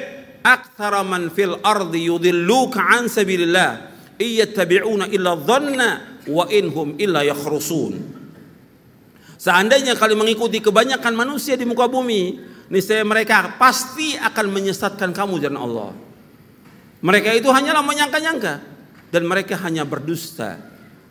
aktsara 0.45 1.03
man 1.03 1.29
fil 1.35 1.59
ardi 1.61 2.07
yudilluka 2.07 2.79
an 2.79 3.11
sabilillah 3.11 3.71
iyattabi'una 4.17 5.11
illa 5.11 5.35
dhanna 5.35 5.89
wa 6.31 6.45
inhum 6.53 6.95
illa 7.01 7.27
yakhrusun 7.27 8.19
Seandainya 9.39 9.95
kalian 9.95 10.19
mengikuti 10.19 10.59
kebanyakan 10.59 11.15
manusia 11.15 11.55
di 11.55 11.63
muka 11.63 11.87
bumi, 11.87 12.43
niscaya 12.75 13.07
mereka 13.07 13.55
pasti 13.55 14.19
akan 14.19 14.51
menyesatkan 14.51 15.15
kamu 15.15 15.39
jalan 15.39 15.63
Allah. 15.63 15.91
Mereka 16.99 17.31
itu 17.39 17.49
hanyalah 17.51 17.83
menyangka-nyangka 17.87 18.55
dan 19.15 19.23
mereka 19.25 19.55
hanya 19.63 19.87
berdusta. 19.87 20.59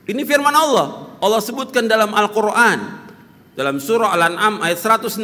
Ini 0.08 0.24
firman 0.24 0.52
Allah. 0.52 1.18
Allah 1.20 1.42
sebutkan 1.44 1.88
dalam 1.88 2.12
Al-Qur'an 2.12 3.08
dalam 3.58 3.80
surah 3.80 4.14
Al-An'am 4.14 4.62
ayat 4.64 4.80
116. 4.80 5.24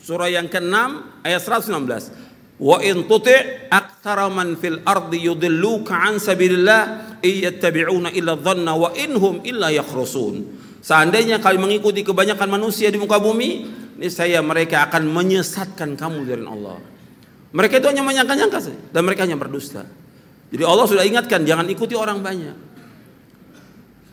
Surah 0.00 0.28
yang 0.28 0.50
ke-6 0.50 0.76
ayat 1.22 1.42
116. 1.42 2.60
Wa 2.60 2.76
in 2.84 3.08
tuti' 3.08 3.72
aktsara 3.72 4.28
man 4.28 4.52
fil 4.60 4.84
ardi 4.84 5.24
yudilluka 5.24 5.96
an 5.96 6.20
sabilillah 6.20 7.16
iyattabi'una 7.24 8.12
illa 8.12 8.36
dhanna 8.36 8.76
wa 8.76 8.92
inhum 8.92 9.40
illa 9.48 9.72
yakhrusun. 9.72 10.60
Seandainya 10.84 11.40
kalian 11.40 11.64
mengikuti 11.70 12.04
kebanyakan 12.04 12.48
manusia 12.60 12.92
di 12.92 13.00
muka 13.00 13.16
bumi, 13.16 13.68
saya 14.08 14.44
mereka 14.44 14.88
akan 14.88 15.08
menyesatkan 15.08 15.96
kamu 15.96 16.20
dari 16.28 16.44
Allah. 16.44 16.89
Mereka 17.50 17.82
itu 17.82 17.86
hanya 17.90 18.06
menyangka-nyangka 18.06 18.58
dan 18.94 19.02
mereka 19.02 19.26
hanya 19.26 19.38
berdusta. 19.38 19.82
Jadi 20.50 20.62
Allah 20.66 20.86
sudah 20.86 21.04
ingatkan 21.06 21.42
jangan 21.42 21.66
ikuti 21.66 21.98
orang 21.98 22.22
banyak. 22.22 22.56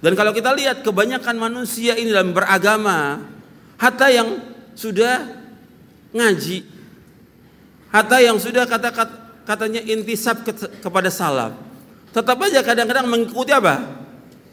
Dan 0.02 0.14
kalau 0.14 0.30
kita 0.34 0.54
lihat 0.54 0.86
kebanyakan 0.86 1.36
manusia 1.38 1.98
ini 1.98 2.14
dalam 2.14 2.34
beragama, 2.34 3.26
hatta 3.82 4.08
yang 4.14 4.42
sudah 4.78 5.26
ngaji, 6.14 6.78
Hatta 7.88 8.20
yang 8.20 8.38
sudah 8.38 8.68
kata, 8.68 8.92
kata 8.92 9.16
katanya 9.48 9.80
intisab 9.80 10.44
ke, 10.44 10.52
kepada 10.84 11.08
salaf. 11.08 11.56
Tetap 12.12 12.36
aja 12.44 12.60
kadang-kadang 12.60 13.08
mengikuti 13.08 13.56
apa? 13.56 13.80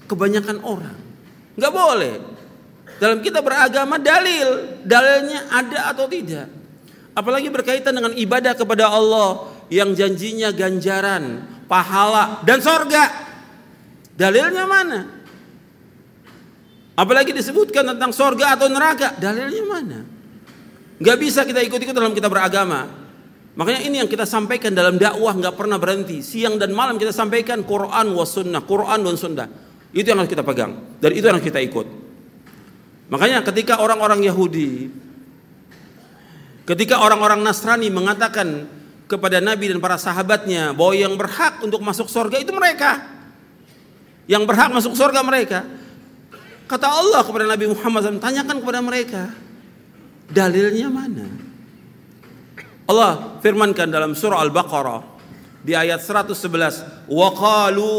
Kebanyakan 0.07 0.63
orang. 0.63 0.99
Nggak 1.59 1.73
boleh. 1.75 2.15
Dalam 3.03 3.19
kita 3.19 3.43
beragama 3.43 3.99
dalil, 3.99 4.79
dalilnya 4.87 5.51
ada 5.51 5.91
atau 5.91 6.07
tidak. 6.07 6.47
Apalagi 7.15 7.47
berkaitan 7.47 7.95
dengan 7.95 8.11
ibadah 8.11 8.59
kepada 8.59 8.91
Allah 8.91 9.55
yang 9.71 9.95
janjinya 9.95 10.51
ganjaran, 10.51 11.47
pahala 11.71 12.43
dan 12.43 12.59
sorga. 12.59 13.07
Dalilnya 14.15 14.67
mana? 14.67 15.01
Apalagi 16.95 17.35
disebutkan 17.35 17.95
tentang 17.95 18.15
sorga 18.15 18.55
atau 18.55 18.71
neraka, 18.71 19.15
dalilnya 19.19 19.65
mana? 19.67 19.99
Gak 21.03 21.19
bisa 21.19 21.43
kita 21.43 21.63
ikut-ikut 21.63 21.95
dalam 21.95 22.15
kita 22.15 22.31
beragama. 22.31 22.87
Makanya 23.55 23.87
ini 23.87 24.03
yang 24.03 24.11
kita 24.11 24.27
sampaikan 24.27 24.75
dalam 24.75 24.99
dakwah 24.99 25.31
nggak 25.31 25.55
pernah 25.55 25.79
berhenti. 25.79 26.19
Siang 26.27 26.59
dan 26.59 26.75
malam 26.75 26.99
kita 26.99 27.15
sampaikan 27.15 27.63
Quran 27.63 28.11
was 28.11 28.35
sunnah, 28.35 28.63
Quran 28.67 29.07
dan 29.07 29.15
sunnah. 29.15 29.47
Itu 29.95 30.11
yang 30.11 30.19
harus 30.19 30.31
kita 30.35 30.43
pegang 30.43 30.99
dan 30.99 31.11
itu 31.15 31.23
yang 31.23 31.39
harus 31.39 31.47
kita 31.47 31.63
ikut. 31.63 31.87
Makanya 33.15 33.47
ketika 33.47 33.79
orang-orang 33.79 34.27
Yahudi, 34.27 34.91
ketika 36.65 37.01
orang-orang 37.01 37.41
Nasrani 37.45 37.89
mengatakan 37.89 38.69
kepada 39.05 39.39
Nabi 39.39 39.71
dan 39.71 39.79
para 39.79 40.01
sahabatnya 40.01 40.73
bahwa 40.73 40.95
yang 40.97 41.15
berhak 41.15 41.61
untuk 41.61 41.81
masuk 41.85 42.09
surga 42.09 42.41
itu 42.41 42.53
mereka. 42.53 43.05
Yang 44.25 44.43
berhak 44.49 44.73
masuk 44.73 44.97
surga 44.97 45.21
mereka. 45.21 45.69
Kata 46.65 46.89
Allah 46.89 47.21
kepada 47.21 47.45
Nabi 47.45 47.69
Muhammad 47.69 48.09
SAW, 48.09 48.25
tanyakan 48.25 48.57
kepada 48.65 48.81
mereka, 48.81 49.23
dalilnya 50.33 50.89
mana? 50.89 51.29
Allah 52.89 53.41
firmankan 53.45 53.93
dalam 53.93 54.17
surah 54.17 54.41
Al-Baqarah 54.45 55.01
di 55.65 55.73
ayat 55.73 56.01
111 56.01 57.09
wa 57.09 57.29
qalu 57.33 57.97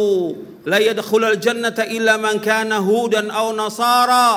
la 0.69 0.77
yadkhulul 0.77 1.41
jannata 1.41 1.89
illa 1.89 2.21
man 2.21 2.37
kana 2.37 2.77
hudan 2.77 3.33
aw 3.33 3.49
nasara 3.49 4.29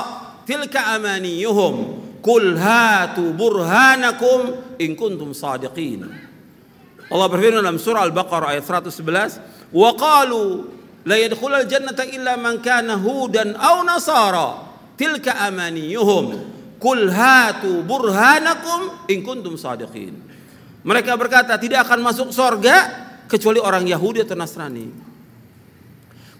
tilka 0.49 0.97
amaniyuhum 0.97 1.98
kul 2.29 2.61
hatu 2.61 3.33
burhanakum 3.33 4.77
in 4.77 4.93
kuntum 4.93 5.33
sadiqin. 5.33 6.05
Allah 7.09 7.29
berfirman 7.33 7.65
dalam 7.65 7.81
surah 7.81 8.05
Al-Baqarah 8.05 8.53
ayat 8.53 8.69
111 8.69 9.73
wa 9.73 9.97
qalu 9.97 10.69
la 11.09 11.17
yadkhulul 11.17 11.65
jannata 11.65 12.05
illa 12.05 12.37
man 12.37 12.61
kana 12.61 13.01
hudan 13.01 13.57
aw 13.57 13.81
nasara 13.81 14.61
tilka 15.01 15.41
amaniyuhum. 15.49 16.37
Kul 16.77 17.09
hatu 17.09 17.81
burhanakum 17.89 19.09
in 19.09 19.25
kuntum 19.25 19.57
sadiqin. 19.57 20.21
Mereka 20.85 21.17
berkata 21.17 21.57
tidak 21.57 21.89
akan 21.89 22.13
masuk 22.13 22.29
sorga 22.29 23.09
kecuali 23.25 23.57
orang 23.57 23.89
Yahudi 23.89 24.23
atau 24.29 24.37
Nasrani. 24.37 24.87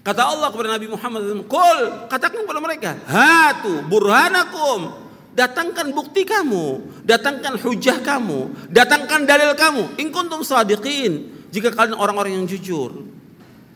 Kata 0.05 0.21
Allah 0.21 0.53
kepada 0.53 0.69
Nabi 0.79 0.87
Muhammad 0.87 1.21
Kul 1.49 1.79
katakan 2.07 2.47
kepada 2.47 2.63
mereka 2.63 2.95
Hatu 3.03 3.83
burhanakum 3.83 5.08
Datangkan 5.39 5.95
bukti 5.95 6.27
kamu 6.27 6.83
Datangkan 7.07 7.55
hujah 7.63 8.03
kamu 8.03 8.67
Datangkan 8.67 9.23
dalil 9.23 9.55
kamu. 9.55 9.95
In 10.03 10.11
kuntum 10.11 10.43
sadiqin. 10.43 11.31
Jika 11.47 11.71
kalian 11.71 11.95
orang-orang 11.95 12.35
yang 12.35 12.43
jujur 12.43 13.07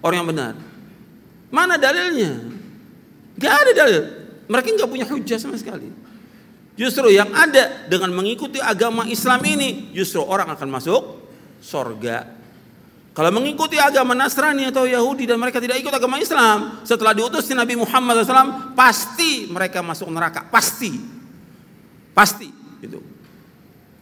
Orang 0.03 0.19
yang 0.19 0.27
benar. 0.27 0.53
Mana 1.47 1.79
dalilnya? 1.79 2.43
Gak 3.39 3.53
ada 3.63 3.71
dalil. 3.71 4.03
Mereka 4.51 4.67
nggak 4.75 4.89
punya 4.91 5.07
hujah 5.07 5.39
sama 5.39 5.55
sekali. 5.55 5.87
Justru 6.73 7.13
yang 7.13 7.29
ada 7.31 7.85
dengan 7.85 8.09
mengikuti 8.11 8.57
agama 8.57 9.05
Islam 9.05 9.39
ini 9.45 9.93
justru 9.95 10.19
orang 10.25 10.51
akan 10.57 10.67
masuk 10.67 11.01
sorga. 11.61 12.27
Kalau 13.13 13.29
mengikuti 13.29 13.77
agama 13.77 14.17
Nasrani 14.17 14.73
atau 14.73 14.89
Yahudi 14.89 15.29
dan 15.29 15.37
mereka 15.37 15.61
tidak 15.61 15.77
ikut 15.77 15.93
agama 15.93 16.17
Islam 16.17 16.81
setelah 16.81 17.13
diutus 17.13 17.45
Nabi 17.53 17.77
Muhammad 17.77 18.25
SAW 18.25 18.73
pasti 18.73 19.45
mereka 19.53 19.85
masuk 19.85 20.09
neraka. 20.09 20.49
Pasti 20.49 20.97
pasti 22.13 22.49
itu. 22.79 23.01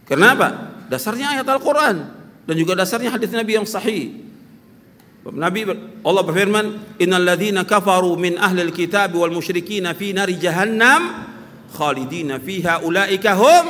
Kenapa? 0.06 0.76
Dasarnya 0.92 1.36
ayat 1.36 1.48
Al-Quran 1.48 1.96
dan 2.44 2.54
juga 2.54 2.76
dasarnya 2.76 3.12
hadis 3.12 3.32
Nabi 3.32 3.52
yang 3.56 3.66
sahih. 3.66 4.22
Nabi 5.22 5.60
Allah 6.02 6.22
berfirman, 6.26 6.98
"Innal 6.98 7.22
ladzina 7.22 7.62
kafaru 7.62 8.18
min 8.18 8.36
ahli 8.36 8.60
al-kitab 8.60 9.14
wal 9.14 9.30
musyrikin 9.30 9.86
fi 9.96 10.12
nari 10.12 10.36
jahannam 10.36 11.30
khalidina 11.72 12.42
fiha 12.42 12.82
ulaika 12.84 13.38
hum 13.38 13.64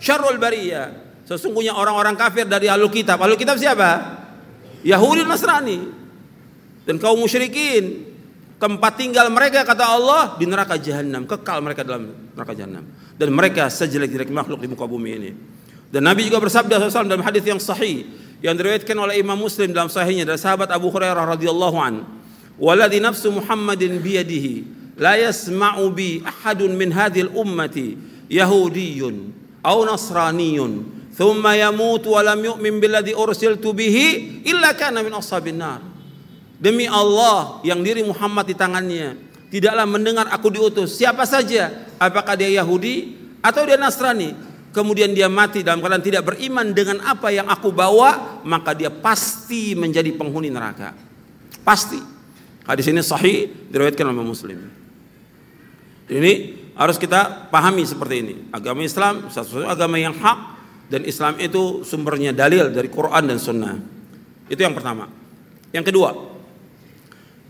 syarrul 0.00 0.40
bariyah. 0.40 1.10
Sesungguhnya 1.28 1.78
orang-orang 1.78 2.18
kafir 2.18 2.48
dari 2.48 2.66
Ahlul 2.66 2.90
Kitab. 2.90 3.22
Ahlul 3.22 3.38
Kitab 3.38 3.54
siapa? 3.54 4.18
Yahudi 4.82 5.22
Nasrani. 5.22 5.78
Dan 6.82 6.98
kaum 6.98 7.22
musyrikin. 7.22 8.10
Tempat 8.58 8.98
tinggal 8.98 9.30
mereka 9.32 9.64
kata 9.64 9.88
Allah 9.88 10.36
di 10.36 10.44
neraka 10.44 10.76
jahanam, 10.76 11.24
kekal 11.24 11.64
mereka 11.64 11.80
dalam 11.80 12.12
neraka 12.36 12.52
jahanam 12.52 12.84
dan 13.20 13.28
mereka 13.36 13.68
sejelek-jelek 13.68 14.32
makhluk 14.32 14.64
di 14.64 14.68
muka 14.72 14.88
bumi 14.88 15.10
ini. 15.12 15.30
Dan 15.92 16.08
Nabi 16.08 16.24
juga 16.24 16.40
bersabda 16.40 16.80
SAW 16.88 17.04
dalam 17.04 17.20
hadis 17.20 17.44
yang 17.44 17.60
sahih 17.60 18.08
yang 18.40 18.56
diriwayatkan 18.56 18.96
oleh 18.96 19.20
Imam 19.20 19.36
Muslim 19.36 19.76
dalam 19.76 19.92
sahihnya 19.92 20.24
dari 20.24 20.40
sahabat 20.40 20.72
Abu 20.72 20.88
Hurairah 20.88 21.36
radhiyallahu 21.36 21.76
an. 21.76 22.08
Waladhi 22.56 22.96
nafsu 22.96 23.28
Muhammadin 23.28 24.00
biyadihi 24.00 24.64
la 24.96 25.20
yasma'u 25.20 25.92
bi 25.92 26.24
ahadun 26.24 26.72
min 26.72 26.88
hadhil 26.96 27.28
ummati 27.36 28.00
yahudiyyun 28.32 29.36
aw 29.60 29.84
nasraniyyun 29.84 30.88
thumma 31.12 31.60
yamut 31.60 32.00
wa 32.08 32.24
lam 32.24 32.40
yu'min 32.40 32.80
billadhi 32.80 33.12
ursiltu 33.12 33.76
bihi 33.76 34.40
illa 34.48 34.72
kana 34.72 35.04
min 35.04 35.12
ashabin 35.12 35.60
nar. 35.60 35.84
Demi 36.56 36.88
Allah 36.88 37.60
yang 37.68 37.84
diri 37.84 38.00
Muhammad 38.00 38.48
di 38.48 38.56
tangannya 38.56 39.29
tidaklah 39.50 39.84
mendengar 39.84 40.30
aku 40.30 40.48
diutus 40.48 40.96
siapa 40.96 41.26
saja, 41.26 41.90
apakah 41.98 42.38
dia 42.38 42.48
Yahudi 42.62 43.18
atau 43.42 43.66
dia 43.66 43.76
Nasrani, 43.76 44.32
kemudian 44.70 45.10
dia 45.10 45.26
mati 45.26 45.60
dalam 45.66 45.82
keadaan 45.82 46.02
tidak 46.02 46.22
beriman 46.32 46.70
dengan 46.70 47.02
apa 47.02 47.34
yang 47.34 47.50
aku 47.50 47.74
bawa, 47.74 48.40
maka 48.46 48.72
dia 48.72 48.88
pasti 48.88 49.74
menjadi 49.74 50.14
penghuni 50.14 50.48
neraka. 50.48 50.94
Pasti. 51.66 52.00
Hadis 52.64 52.86
ini 52.86 53.02
sahih 53.02 53.50
diriwayatkan 53.68 54.06
oleh 54.06 54.22
Muslim. 54.22 54.58
Ini 56.06 56.32
harus 56.78 56.96
kita 56.98 57.50
pahami 57.50 57.82
seperti 57.82 58.14
ini. 58.22 58.34
Agama 58.54 58.86
Islam 58.86 59.26
satu 59.26 59.66
agama 59.66 59.98
yang 59.98 60.14
hak 60.14 60.38
dan 60.90 61.02
Islam 61.06 61.38
itu 61.42 61.82
sumbernya 61.82 62.30
dalil 62.30 62.70
dari 62.70 62.86
Quran 62.86 63.26
dan 63.26 63.38
Sunnah. 63.42 63.74
Itu 64.46 64.62
yang 64.62 64.74
pertama. 64.74 65.06
Yang 65.70 65.94
kedua, 65.94 66.10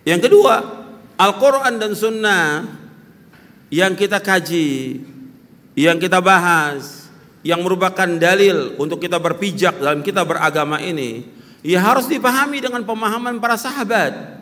yang 0.04 0.20
kedua, 0.20 0.79
Al-Quran 1.20 1.76
dan 1.76 1.92
Sunnah 1.92 2.64
yang 3.68 3.92
kita 3.92 4.24
kaji, 4.24 4.96
yang 5.76 6.00
kita 6.00 6.16
bahas, 6.24 7.12
yang 7.44 7.60
merupakan 7.60 8.08
dalil 8.16 8.72
untuk 8.80 9.04
kita 9.04 9.20
berpijak 9.20 9.76
dalam 9.76 10.00
kita 10.00 10.24
beragama 10.24 10.80
ini, 10.80 11.28
ya 11.60 11.84
harus 11.84 12.08
dipahami 12.08 12.64
dengan 12.64 12.80
pemahaman 12.88 13.36
para 13.36 13.60
sahabat. 13.60 14.40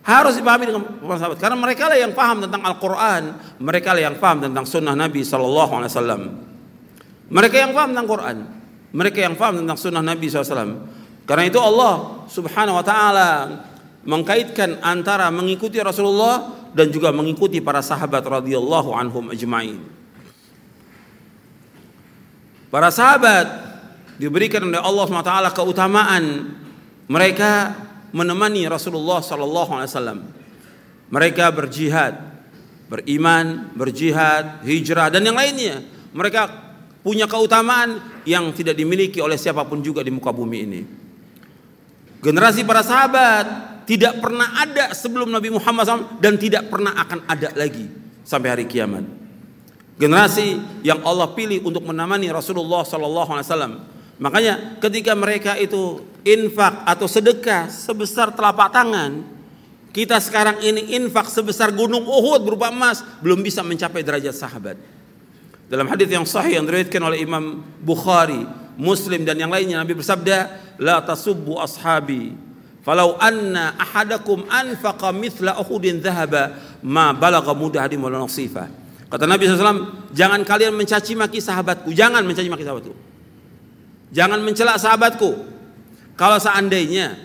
Harus 0.00 0.38
dipahami 0.38 0.64
dengan 0.70 0.80
para 1.02 1.18
sahabat 1.20 1.36
karena 1.36 1.58
mereka 1.58 1.84
lah 1.90 1.98
yang 1.98 2.14
paham 2.16 2.46
tentang 2.46 2.62
Al-Quran, 2.62 3.22
mereka 3.58 3.92
lah 3.92 4.02
yang 4.06 4.16
paham 4.16 4.38
tentang 4.46 4.64
Sunnah 4.64 4.94
Nabi 4.94 5.26
Sallallahu 5.26 5.72
Alaihi 5.76 5.90
Wasallam. 5.92 6.22
Mereka 7.30 7.56
yang 7.58 7.74
paham 7.74 7.90
tentang 7.90 8.08
Quran, 8.10 8.36
mereka 8.94 9.18
yang 9.18 9.34
paham 9.34 9.54
tentang 9.62 9.78
Sunnah 9.78 10.02
Nabi 10.02 10.26
SAW. 10.26 10.82
Karena 11.26 11.44
itu 11.46 11.62
Allah 11.62 12.26
Subhanahu 12.26 12.78
Wa 12.82 12.84
Taala 12.86 13.30
mengkaitkan 14.04 14.80
antara 14.80 15.28
mengikuti 15.28 15.76
Rasulullah 15.80 16.70
dan 16.72 16.88
juga 16.88 17.12
mengikuti 17.12 17.60
para 17.60 17.84
sahabat 17.84 18.24
radhiyallahu 18.24 18.90
anhum 18.96 19.28
ajma'in. 19.28 19.80
Para 22.70 22.88
sahabat 22.94 23.46
diberikan 24.16 24.62
oleh 24.62 24.78
Allah 24.78 25.04
SWT 25.10 25.34
keutamaan 25.58 26.24
mereka 27.10 27.74
menemani 28.14 28.62
Rasulullah 28.70 29.18
wasallam. 29.18 30.30
Mereka 31.10 31.50
berjihad, 31.50 32.14
beriman, 32.86 33.74
berjihad, 33.74 34.62
hijrah 34.62 35.10
dan 35.10 35.26
yang 35.26 35.34
lainnya. 35.34 35.82
Mereka 36.14 36.70
punya 37.02 37.26
keutamaan 37.26 38.22
yang 38.22 38.54
tidak 38.54 38.78
dimiliki 38.78 39.18
oleh 39.18 39.34
siapa 39.34 39.66
pun 39.66 39.82
juga 39.82 40.06
di 40.06 40.14
muka 40.14 40.30
bumi 40.30 40.58
ini. 40.62 40.80
Generasi 42.22 42.62
para 42.62 42.86
sahabat 42.86 43.69
tidak 43.86 44.20
pernah 44.20 44.60
ada 44.60 44.92
sebelum 44.96 45.30
Nabi 45.30 45.52
Muhammad 45.52 45.84
SAW 45.86 46.06
dan 46.20 46.34
tidak 46.36 46.68
pernah 46.68 46.94
akan 46.94 47.26
ada 47.26 47.50
lagi 47.54 47.86
sampai 48.24 48.48
hari 48.48 48.64
kiamat. 48.70 49.04
Generasi 50.00 50.56
yang 50.80 51.04
Allah 51.04 51.28
pilih 51.36 51.60
untuk 51.60 51.84
menemani 51.84 52.32
Rasulullah 52.32 52.80
SAW. 52.88 53.84
Makanya 54.16 54.80
ketika 54.80 55.12
mereka 55.12 55.60
itu 55.60 56.00
infak 56.24 56.88
atau 56.88 57.04
sedekah 57.04 57.68
sebesar 57.68 58.32
telapak 58.32 58.72
tangan, 58.72 59.24
kita 59.92 60.16
sekarang 60.22 60.62
ini 60.64 60.96
infak 60.96 61.28
sebesar 61.28 61.74
gunung 61.74 62.06
Uhud 62.06 62.40
berupa 62.46 62.72
emas 62.72 63.04
belum 63.20 63.44
bisa 63.44 63.60
mencapai 63.60 64.00
derajat 64.00 64.32
sahabat. 64.32 64.80
Dalam 65.68 65.86
hadis 65.86 66.08
yang 66.10 66.26
sahih 66.26 66.58
yang 66.58 66.66
diriwayatkan 66.66 67.02
oleh 67.04 67.22
Imam 67.22 67.62
Bukhari, 67.78 68.42
Muslim 68.80 69.22
dan 69.22 69.38
yang 69.38 69.52
lainnya 69.52 69.84
Nabi 69.84 69.94
bersabda, 69.94 70.36
"La 70.80 71.04
tasubbu 71.04 71.60
ashabi 71.60 72.34
Falau 72.80 73.20
anna 73.20 73.76
ahadakum 73.76 74.48
anfaqa 74.48 75.12
mithla 75.12 75.60
uhudin 75.60 76.00
dhahaba 76.00 76.56
ma 76.80 77.12
balagha 77.12 77.52
mudahadim 77.52 78.00
wala 78.00 78.24
nasifa. 78.24 78.72
Kata 79.10 79.26
Nabi 79.26 79.50
SAW, 79.50 80.08
jangan 80.14 80.40
kalian 80.46 80.72
mencaci 80.72 81.18
maki 81.18 81.42
sahabatku, 81.42 81.90
jangan 81.90 82.22
mencaci 82.22 82.46
maki 82.46 82.62
sahabatku. 82.62 82.94
Jangan 84.10 84.38
mencela 84.42 84.78
sahabatku. 84.78 85.30
Kalau 86.18 86.38
seandainya 86.38 87.18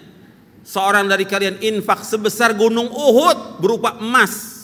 seorang 0.65 1.09
dari 1.09 1.25
kalian 1.25 1.61
infak 1.61 2.05
sebesar 2.05 2.53
gunung 2.53 2.89
Uhud 2.89 3.61
berupa 3.61 3.97
emas, 4.01 4.55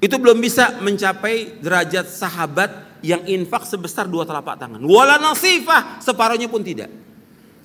itu 0.00 0.16
belum 0.16 0.40
bisa 0.40 0.76
mencapai 0.84 1.60
derajat 1.60 2.08
sahabat 2.08 3.00
yang 3.00 3.24
infak 3.24 3.64
sebesar 3.64 4.08
dua 4.08 4.28
telapak 4.28 4.60
tangan. 4.60 4.80
Wala 4.84 5.16
nasifah, 5.20 6.00
separuhnya 6.04 6.48
pun 6.52 6.60
tidak. 6.64 7.05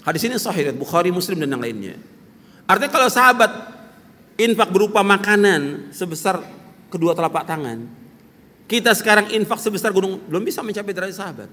Hadis 0.01 0.25
ini 0.25 0.35
sahih 0.41 0.73
Bukhari, 0.73 1.13
Muslim 1.13 1.37
dan 1.37 1.53
yang 1.53 1.61
lainnya. 1.61 1.95
Artinya 2.65 2.89
kalau 2.89 3.09
sahabat 3.09 3.51
infak 4.41 4.69
berupa 4.73 5.05
makanan 5.05 5.93
sebesar 5.93 6.41
kedua 6.89 7.13
telapak 7.13 7.45
tangan, 7.45 7.85
kita 8.65 8.97
sekarang 8.97 9.29
infak 9.35 9.61
sebesar 9.61 9.93
gunung 9.93 10.25
belum 10.25 10.41
bisa 10.41 10.65
mencapai 10.65 10.93
derajat 10.95 11.17
sahabat. 11.17 11.49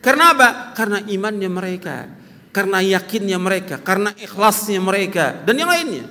Karena 0.00 0.32
apa? 0.32 0.48
Karena 0.72 0.98
imannya 1.04 1.50
mereka, 1.52 2.08
karena 2.50 2.80
yakinnya 2.80 3.36
mereka, 3.36 3.78
karena 3.84 4.10
ikhlasnya 4.16 4.80
mereka 4.80 5.44
dan 5.44 5.54
yang 5.60 5.70
lainnya. 5.70 6.06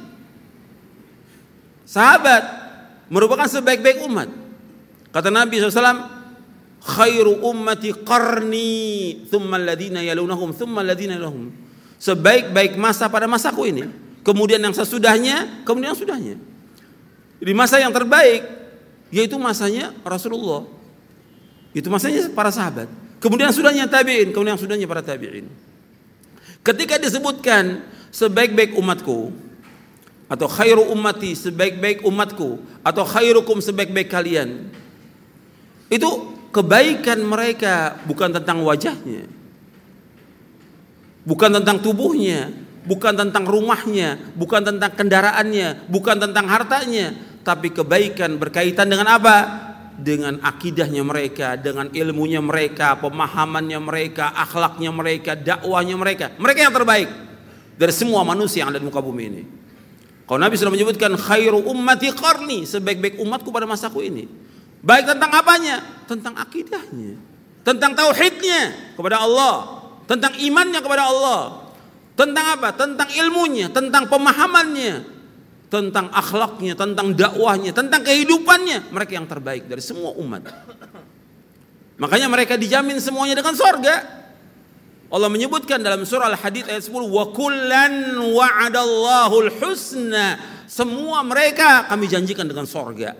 Sahabat 1.87 2.43
merupakan 3.11 3.49
sebaik-baik 3.49 4.05
umat. 4.07 4.31
Kata 5.11 5.27
Nabi 5.27 5.59
SAW, 5.59 6.07
khairu 6.79 7.43
ummati 7.43 7.91
qarni 7.91 8.69
thumma 9.27 9.59
alladhina 9.59 9.99
yalunahum 9.99 10.55
thumma 10.55 10.79
alladhina 10.81 11.19
yalunahum 11.19 11.70
sebaik-baik 12.01 12.81
masa 12.81 13.05
pada 13.05 13.29
masaku 13.29 13.69
ini. 13.69 13.85
Kemudian 14.25 14.57
yang 14.57 14.73
sesudahnya, 14.73 15.61
kemudian 15.61 15.93
yang 15.93 16.01
sudahnya. 16.01 16.35
Di 17.37 17.53
masa 17.53 17.77
yang 17.77 17.93
terbaik, 17.93 18.41
yaitu 19.13 19.37
masanya 19.37 19.93
Rasulullah. 20.01 20.65
Itu 21.77 21.93
masanya 21.93 22.25
para 22.33 22.49
sahabat. 22.49 22.89
Kemudian 23.21 23.53
sudahnya 23.53 23.85
tabi'in, 23.85 24.33
kemudian 24.33 24.57
sudahnya 24.57 24.89
para 24.89 25.05
tabi'in. 25.05 25.45
Ketika 26.65 26.97
disebutkan 26.97 27.85
sebaik-baik 28.09 28.73
umatku, 28.77 29.33
atau 30.31 30.47
khairu 30.47 30.89
ummati 30.89 31.37
sebaik-baik 31.37 32.01
umatku, 32.05 32.61
atau 32.81 33.03
khairukum 33.05 33.57
sebaik-baik 33.61 34.09
kalian, 34.09 34.69
itu 35.89 36.09
kebaikan 36.53 37.21
mereka 37.25 37.97
bukan 38.05 38.31
tentang 38.37 38.61
wajahnya, 38.61 39.25
Bukan 41.21 41.53
tentang 41.53 41.77
tubuhnya, 41.81 42.49
bukan 42.85 43.13
tentang 43.13 43.45
rumahnya, 43.45 44.17
bukan 44.33 44.65
tentang 44.65 44.91
kendaraannya, 44.97 45.85
bukan 45.85 46.17
tentang 46.17 46.45
hartanya, 46.49 47.13
tapi 47.45 47.69
kebaikan 47.69 48.41
berkaitan 48.41 48.89
dengan 48.89 49.07
apa? 49.09 49.37
Dengan 50.01 50.41
akidahnya 50.41 51.05
mereka, 51.05 51.53
dengan 51.61 51.93
ilmunya 51.93 52.41
mereka, 52.41 52.97
pemahamannya 52.97 53.77
mereka, 53.77 54.33
akhlaknya 54.33 54.89
mereka, 54.89 55.37
dakwahnya 55.37 55.93
mereka. 55.93 56.25
Mereka 56.41 56.59
yang 56.65 56.73
terbaik 56.73 57.09
dari 57.77 57.93
semua 57.93 58.25
manusia 58.25 58.65
yang 58.65 58.73
ada 58.73 58.81
di 58.81 58.87
muka 58.89 58.97
bumi 58.97 59.23
ini. 59.29 59.43
Kalau 60.25 60.39
Nabi 60.41 60.55
sudah 60.57 60.73
menyebutkan 60.73 61.11
khairu 61.17 61.61
ummati 61.69 62.09
qarni, 62.17 62.65
sebaik-baik 62.65 63.21
umatku 63.21 63.53
pada 63.53 63.69
masaku 63.69 64.05
ini. 64.05 64.25
Baik 64.81 65.13
tentang 65.13 65.29
apanya? 65.37 65.85
Tentang 66.09 66.33
akidahnya, 66.33 67.19
tentang 67.61 67.93
tauhidnya 67.93 68.95
kepada 68.97 69.21
Allah, 69.21 69.80
tentang 70.05 70.33
imannya 70.37 70.79
kepada 70.79 71.03
Allah, 71.09 71.41
tentang 72.15 72.45
apa? 72.57 72.69
Tentang 72.73 73.09
ilmunya, 73.11 73.67
tentang 73.69 74.07
pemahamannya, 74.07 74.93
tentang 75.71 76.11
akhlaknya, 76.11 76.73
tentang 76.75 77.15
dakwahnya, 77.15 77.71
tentang 77.71 78.01
kehidupannya. 78.03 78.91
Mereka 78.91 79.11
yang 79.15 79.27
terbaik 79.27 79.65
dari 79.65 79.81
semua 79.81 80.13
umat. 80.19 80.45
Makanya 82.01 82.27
mereka 82.27 82.57
dijamin 82.57 82.97
semuanya 82.97 83.37
dengan 83.37 83.53
sorga. 83.53 84.21
Allah 85.11 85.27
menyebutkan 85.27 85.83
dalam 85.83 86.07
surah 86.07 86.31
Al-Hadid 86.31 86.71
ayat 86.71 86.87
10 86.87 86.95
wa 87.03 87.35
kullan 87.35 88.15
wa'adallahu 88.15 89.59
husna 89.59 90.39
semua 90.71 91.19
mereka 91.27 91.83
kami 91.91 92.07
janjikan 92.07 92.47
dengan 92.47 92.63
sorga 92.63 93.11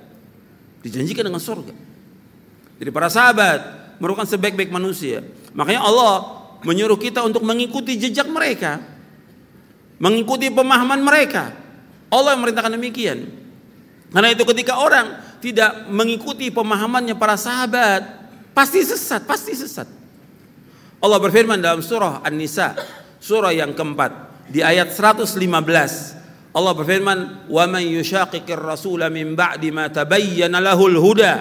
dijanjikan 0.88 1.28
dengan 1.28 1.44
sorga 1.44 1.76
jadi 2.80 2.96
para 2.96 3.12
sahabat 3.12 3.60
merupakan 4.00 4.24
sebaik-baik 4.24 4.72
manusia 4.72 5.20
makanya 5.52 5.84
Allah 5.84 6.41
menyuruh 6.62 6.98
kita 6.98 7.26
untuk 7.26 7.42
mengikuti 7.42 7.98
jejak 7.98 8.30
mereka, 8.30 8.82
mengikuti 9.98 10.50
pemahaman 10.50 11.02
mereka. 11.02 11.54
Allah 12.12 12.36
yang 12.36 12.42
merintahkan 12.44 12.74
demikian. 12.76 13.20
Karena 14.12 14.30
itu 14.36 14.44
ketika 14.44 14.76
orang 14.82 15.40
tidak 15.40 15.88
mengikuti 15.88 16.52
pemahamannya 16.52 17.16
para 17.16 17.40
sahabat, 17.40 18.04
pasti 18.52 18.84
sesat, 18.84 19.24
pasti 19.24 19.56
sesat. 19.56 19.88
Allah 21.02 21.18
berfirman 21.18 21.58
dalam 21.58 21.82
surah 21.82 22.22
An-Nisa, 22.22 22.78
surah 23.18 23.56
yang 23.56 23.72
keempat, 23.74 24.46
di 24.52 24.60
ayat 24.62 24.92
115. 24.94 26.20
Allah 26.52 26.74
berfirman, 26.76 27.48
"Wa 27.48 27.64
man 27.66 27.82
yushaqiqir 27.82 28.60
rasula 28.60 29.08
min 29.08 29.34
ba'di 29.34 29.72
ma 29.72 29.88
tabayyana 29.88 30.60
lahul 30.60 31.00
huda 31.00 31.34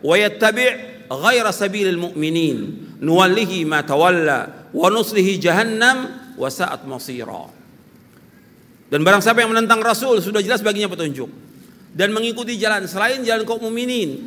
wa 0.00 0.14
yattabi' 0.16 1.06
ghaira 1.12 1.52
sabilil 1.52 2.00
mu'minin 2.00 2.56
nuwallihi 3.04 3.68
ma 3.68 3.84
tawalla 3.84 4.72
wa 4.72 4.88
nuslihi 4.88 5.36
jahannam 5.36 6.32
wa 6.40 6.48
sa'at 6.48 6.88
masira. 6.88 7.52
Dan 8.88 9.04
barang 9.04 9.20
siapa 9.20 9.44
yang 9.44 9.52
menentang 9.52 9.84
Rasul 9.84 10.24
sudah 10.24 10.40
jelas 10.40 10.64
baginya 10.64 10.88
petunjuk 10.88 11.28
dan 11.92 12.10
mengikuti 12.10 12.56
jalan 12.56 12.88
selain 12.88 13.20
jalan 13.22 13.44
kaum 13.44 13.60
mukminin, 13.60 14.24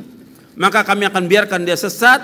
maka 0.55 0.85
kami 0.85 1.09
akan 1.09 1.25
biarkan 1.25 1.65
dia 1.65 1.75
sesat 1.75 2.21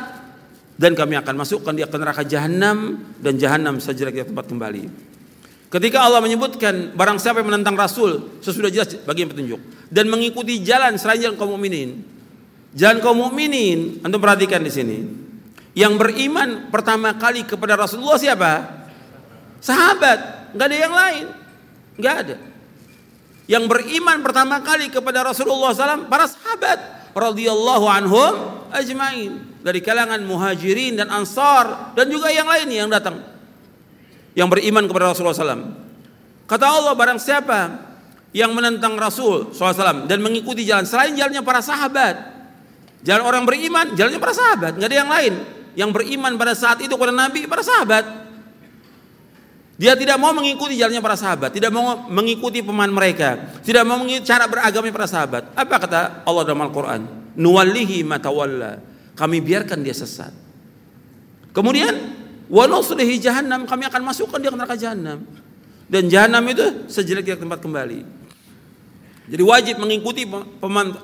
dan 0.77 0.93
kami 0.93 1.17
akan 1.17 1.35
masukkan 1.41 1.73
dia 1.73 1.89
ke 1.89 1.97
neraka 1.97 2.21
jahanam 2.25 3.01
dan 3.17 3.35
jahanam 3.41 3.81
sejelek 3.81 4.29
tempat 4.29 4.45
kembali. 4.45 5.13
Ketika 5.73 6.05
Allah 6.05 6.21
menyebutkan 6.21 6.93
barang 6.93 7.17
siapa 7.17 7.41
yang 7.41 7.49
menentang 7.49 7.73
Rasul 7.73 8.37
sesudah 8.45 8.69
jelas 8.69 8.93
bagi 9.09 9.25
yang 9.25 9.33
petunjuk 9.33 9.57
dan 9.89 10.05
mengikuti 10.05 10.61
jalan 10.61 11.01
selain 11.01 11.21
jalan 11.21 11.35
kaum 11.37 11.57
mukminin. 11.57 12.13
Jalan 12.73 13.01
kaum 13.05 13.17
mukminin, 13.21 14.01
antum 14.01 14.17
perhatikan 14.17 14.61
di 14.61 14.73
sini. 14.73 15.22
Yang 15.73 15.93
beriman 15.97 16.69
pertama 16.69 17.17
kali 17.17 17.45
kepada 17.45 17.73
Rasulullah 17.73 18.21
siapa? 18.21 18.51
Sahabat, 19.57 20.53
nggak 20.53 20.67
ada 20.69 20.77
yang 20.77 20.93
lain, 20.93 21.25
nggak 21.97 22.15
ada. 22.25 22.35
Yang 23.49 23.63
beriman 23.67 24.17
pertama 24.21 24.61
kali 24.63 24.87
kepada 24.87 25.25
Rasulullah 25.25 25.75
SAW 25.75 26.07
para 26.07 26.31
sahabat 26.31 26.79
radhiyallahu 27.11 27.85
anhum 27.91 28.33
ajmain 28.71 29.59
dari 29.59 29.83
kalangan 29.83 30.23
muhajirin 30.23 30.95
dan 30.95 31.11
ansar 31.11 31.91
dan 31.91 32.07
juga 32.07 32.31
yang 32.31 32.47
lain 32.47 32.67
yang 32.71 32.87
datang 32.87 33.19
yang 34.33 34.49
beriman 34.49 34.87
kepada 34.89 35.13
Rasulullah 35.13 35.35
SAW. 35.35 35.63
Kata 36.49 36.65
Allah 36.65 36.93
barang 36.97 37.19
siapa 37.21 37.59
yang 38.33 38.51
menentang 38.51 38.97
Rasul 38.97 39.53
SAW 39.53 40.09
dan 40.09 40.19
mengikuti 40.19 40.65
jalan 40.65 40.83
selain 40.89 41.13
jalannya 41.13 41.41
para 41.45 41.61
sahabat. 41.61 42.15
Jalan 43.03 43.23
orang 43.27 43.43
beriman, 43.43 43.93
jalannya 43.99 44.19
para 44.19 44.31
sahabat, 44.31 44.79
nggak 44.79 44.89
ada 44.89 44.97
yang 44.97 45.11
lain. 45.11 45.33
Yang 45.73 45.89
beriman 45.95 46.37
pada 46.37 46.53
saat 46.53 46.81
itu 46.81 46.93
kepada 46.93 47.13
Nabi, 47.13 47.49
para 47.49 47.65
sahabat. 47.65 48.05
Dia 49.73 49.97
tidak 49.97 50.21
mau 50.21 50.29
mengikuti 50.31 50.77
jalannya 50.77 51.01
para 51.01 51.17
sahabat, 51.17 51.49
tidak 51.49 51.73
mau 51.73 52.05
mengikuti 52.05 52.61
pemahaman 52.61 52.93
mereka, 52.93 53.57
tidak 53.65 53.81
mau 53.83 53.97
mengikuti 53.97 54.29
cara 54.29 54.45
beragama 54.45 54.85
para 54.93 55.07
sahabat. 55.09 55.43
Apa 55.57 55.75
kata 55.81 55.99
Allah 56.29 56.43
dalam 56.45 56.61
Al-Quran? 56.61 57.01
Nuwallihi 57.33 58.05
matawalla. 58.05 58.77
Kami 59.17 59.41
biarkan 59.41 59.81
dia 59.81 59.97
sesat. 59.97 60.29
Kemudian 61.57 62.23
Wa 62.53 62.69
nuslihi 62.69 63.17
jahannam, 63.17 63.63
kami 63.63 63.87
akan 63.87 64.01
masukkan 64.03 64.37
dia 64.37 64.51
ke 64.51 64.57
neraka 64.57 64.75
jahannam. 64.75 65.23
Dan 65.87 66.05
jahannam 66.05 66.43
itu 66.53 66.85
sejelek-jelek 66.85 67.41
tempat 67.41 67.59
kembali. 67.63 68.05
Jadi 69.23 69.43
wajib 69.43 69.75
mengikuti 69.79 70.27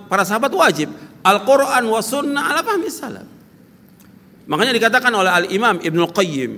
para 0.06 0.22
sahabat 0.28 0.52
wajib. 0.52 0.92
Al-Quran 1.24 1.84
wa 1.88 2.02
sunnah 2.04 2.54
ala 2.54 2.62
fahmi 2.62 2.88
salam. 2.92 3.28
Makanya 4.50 4.74
dikatakan 4.74 5.14
oleh 5.14 5.30
Al-Imam 5.30 5.78
Ibn 5.78 6.00
Qayyim 6.10 6.52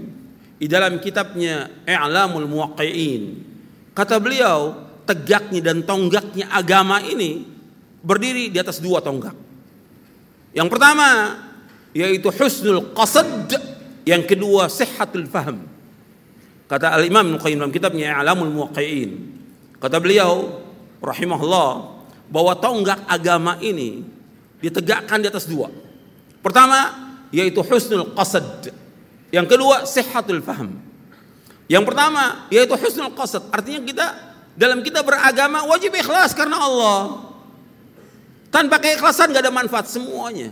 di 0.55 0.67
dalam 0.71 0.95
kitabnya 1.03 1.67
I'lamul 1.83 2.47
Muwaqqi'in. 2.47 3.23
Kata 3.91 4.15
beliau, 4.23 4.87
tegaknya 5.03 5.59
dan 5.59 5.83
tonggaknya 5.83 6.47
agama 6.55 7.03
ini 7.03 7.43
berdiri 7.99 8.47
di 8.47 8.57
atas 8.63 8.79
dua 8.79 9.03
tonggak. 9.03 9.35
Yang 10.55 10.67
pertama 10.71 11.07
yaitu 11.91 12.31
husnul 12.31 12.95
qasad 12.95 13.59
yang 14.07 14.23
kedua 14.23 14.71
sehatul 14.71 15.27
faham. 15.27 15.67
Kata 16.71 16.95
Al-Imam 16.95 17.35
Qayyim 17.35 17.59
dalam 17.59 17.75
kitabnya 17.75 18.15
Alamul 18.15 18.55
Muwaqqi'in. 18.55 19.11
Kata 19.83 19.99
beliau 19.99 20.63
rahimahullah 21.03 21.71
bahwa 22.31 22.55
tonggak 22.55 23.03
agama 23.11 23.59
ini 23.59 24.07
ditegakkan 24.63 25.19
di 25.19 25.27
atas 25.27 25.51
dua. 25.51 25.67
Pertama 26.39 27.10
yaitu 27.31 27.63
husnul 27.63 28.13
qasad. 28.13 28.71
Yang 29.31 29.47
kedua 29.55 29.87
sehatul 29.87 30.43
faham. 30.43 30.77
Yang 31.71 31.83
pertama 31.87 32.45
yaitu 32.51 32.75
husnul 32.75 33.15
qasad. 33.15 33.47
Artinya 33.49 33.81
kita 33.81 34.07
dalam 34.55 34.83
kita 34.83 35.01
beragama 35.01 35.63
wajib 35.65 35.95
ikhlas 35.95 36.35
karena 36.35 36.59
Allah. 36.59 37.31
Tanpa 38.51 38.83
keikhlasan 38.83 39.31
gak 39.31 39.47
ada 39.47 39.53
manfaat 39.55 39.87
semuanya. 39.87 40.51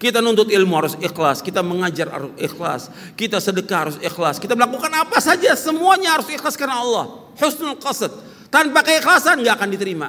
Kita 0.00 0.20
nuntut 0.20 0.50
ilmu 0.52 0.74
harus 0.74 0.96
ikhlas, 1.00 1.40
kita 1.40 1.64
mengajar 1.64 2.10
harus 2.10 2.32
ikhlas, 2.36 2.92
kita 3.14 3.40
sedekah 3.40 3.88
harus 3.88 3.96
ikhlas, 4.02 4.36
kita 4.42 4.52
melakukan 4.52 4.90
apa 4.90 5.16
saja 5.22 5.54
semuanya 5.54 6.18
harus 6.18 6.28
ikhlas 6.28 6.58
karena 6.58 6.80
Allah. 6.80 7.30
Husnul 7.36 7.78
qasad. 7.78 8.10
Tanpa 8.48 8.82
keikhlasan 8.84 9.40
nggak 9.44 9.54
akan 9.60 9.70
diterima. 9.70 10.08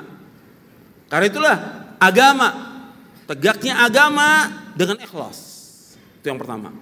Karena 1.11 1.25
itulah 1.29 1.55
agama, 2.01 2.49
tegaknya 3.29 3.83
agama 3.83 4.51
dengan 4.73 4.97
ikhlas. 4.99 5.44
Itu 6.25 6.33
yang 6.33 6.41
pertama. 6.41 6.73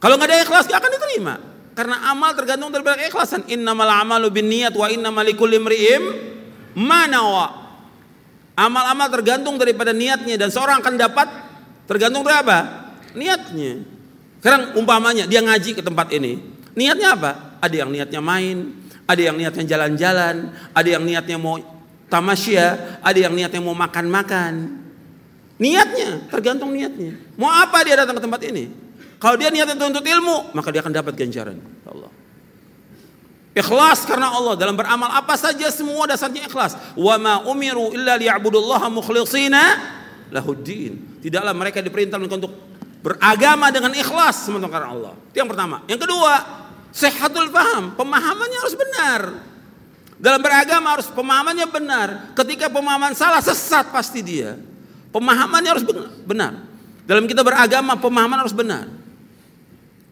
Kalau 0.00 0.16
nggak 0.16 0.28
ada 0.32 0.40
ikhlas 0.40 0.64
nggak 0.64 0.80
akan 0.80 0.92
diterima. 0.96 1.34
Karena 1.76 2.00
amal 2.08 2.32
tergantung 2.32 2.72
dari 2.72 3.04
keikhlasan. 3.04 3.44
Innamal 3.52 3.92
amalu 3.92 4.32
bin 4.32 4.48
niat 4.48 4.72
wa 4.72 4.88
innamal 4.88 5.20
likulli 5.20 5.60
imri'im 5.60 6.02
manawa. 6.80 7.76
Amal-amal 8.56 9.12
tergantung 9.12 9.60
daripada 9.60 9.92
niatnya 9.92 10.40
dan 10.40 10.48
seorang 10.48 10.80
akan 10.80 10.96
dapat 10.96 11.28
Tergantung 11.90 12.22
dari 12.22 12.38
apa? 12.38 12.58
Niatnya. 13.18 13.82
Sekarang 14.38 14.78
umpamanya 14.78 15.26
dia 15.26 15.42
ngaji 15.42 15.74
ke 15.74 15.82
tempat 15.82 16.06
ini. 16.14 16.38
Niatnya 16.78 17.18
apa? 17.18 17.58
Ada 17.58 17.82
yang 17.82 17.90
niatnya 17.90 18.22
main, 18.22 18.78
ada 19.10 19.18
yang 19.18 19.34
niatnya 19.34 19.66
jalan-jalan, 19.66 20.54
ada 20.70 20.86
yang 20.88 21.02
niatnya 21.02 21.34
mau 21.34 21.58
tamasya, 22.06 23.02
ada 23.02 23.18
yang 23.18 23.34
niatnya 23.34 23.58
mau 23.58 23.74
makan-makan. 23.74 24.79
Niatnya, 25.60 26.24
tergantung 26.32 26.72
niatnya. 26.72 27.20
Mau 27.36 27.52
apa 27.52 27.84
dia 27.84 28.00
datang 28.00 28.16
ke 28.16 28.22
tempat 28.24 28.40
ini? 28.48 28.72
Kalau 29.20 29.36
dia 29.36 29.52
niatnya 29.52 29.76
untuk 29.76 30.00
ilmu, 30.00 30.56
maka 30.56 30.72
dia 30.72 30.80
akan 30.80 30.96
dapat 30.96 31.12
ganjaran. 31.12 31.60
Allah. 31.84 32.08
Ikhlas 33.52 34.08
karena 34.08 34.32
Allah 34.32 34.56
dalam 34.56 34.72
beramal 34.72 35.12
apa 35.12 35.36
saja 35.36 35.68
semua 35.68 36.08
dasarnya 36.08 36.48
ikhlas. 36.48 36.96
Wa 36.96 37.20
ma 37.20 37.44
umiru 37.44 37.92
illa 37.92 38.16
liya'budullaha 38.16 38.88
mukhlishina 38.88 39.60
lahuddin. 40.32 41.20
Tidaklah 41.20 41.52
mereka 41.52 41.84
diperintah 41.84 42.16
untuk 42.16 42.56
beragama 43.04 43.68
dengan 43.68 43.92
ikhlas 43.92 44.48
sementara 44.48 44.80
karena 44.80 44.88
Allah. 44.96 45.12
Itu 45.28 45.44
yang 45.44 45.50
pertama. 45.52 45.84
Yang 45.84 46.08
kedua, 46.08 46.32
sehatul 46.88 47.52
faham, 47.52 47.92
pemahamannya 48.00 48.58
harus 48.64 48.76
benar. 48.80 49.20
Dalam 50.16 50.40
beragama 50.40 50.96
harus 50.96 51.12
pemahamannya 51.12 51.66
benar. 51.68 52.08
Ketika 52.32 52.72
pemahaman 52.72 53.12
salah 53.12 53.44
sesat 53.44 53.92
pasti 53.92 54.24
dia. 54.24 54.69
Pemahamannya 55.10 55.70
harus 55.70 55.84
benar. 56.26 56.52
Dalam 57.06 57.26
kita 57.26 57.42
beragama 57.42 57.98
pemahaman 57.98 58.46
harus 58.46 58.54
benar. 58.54 58.86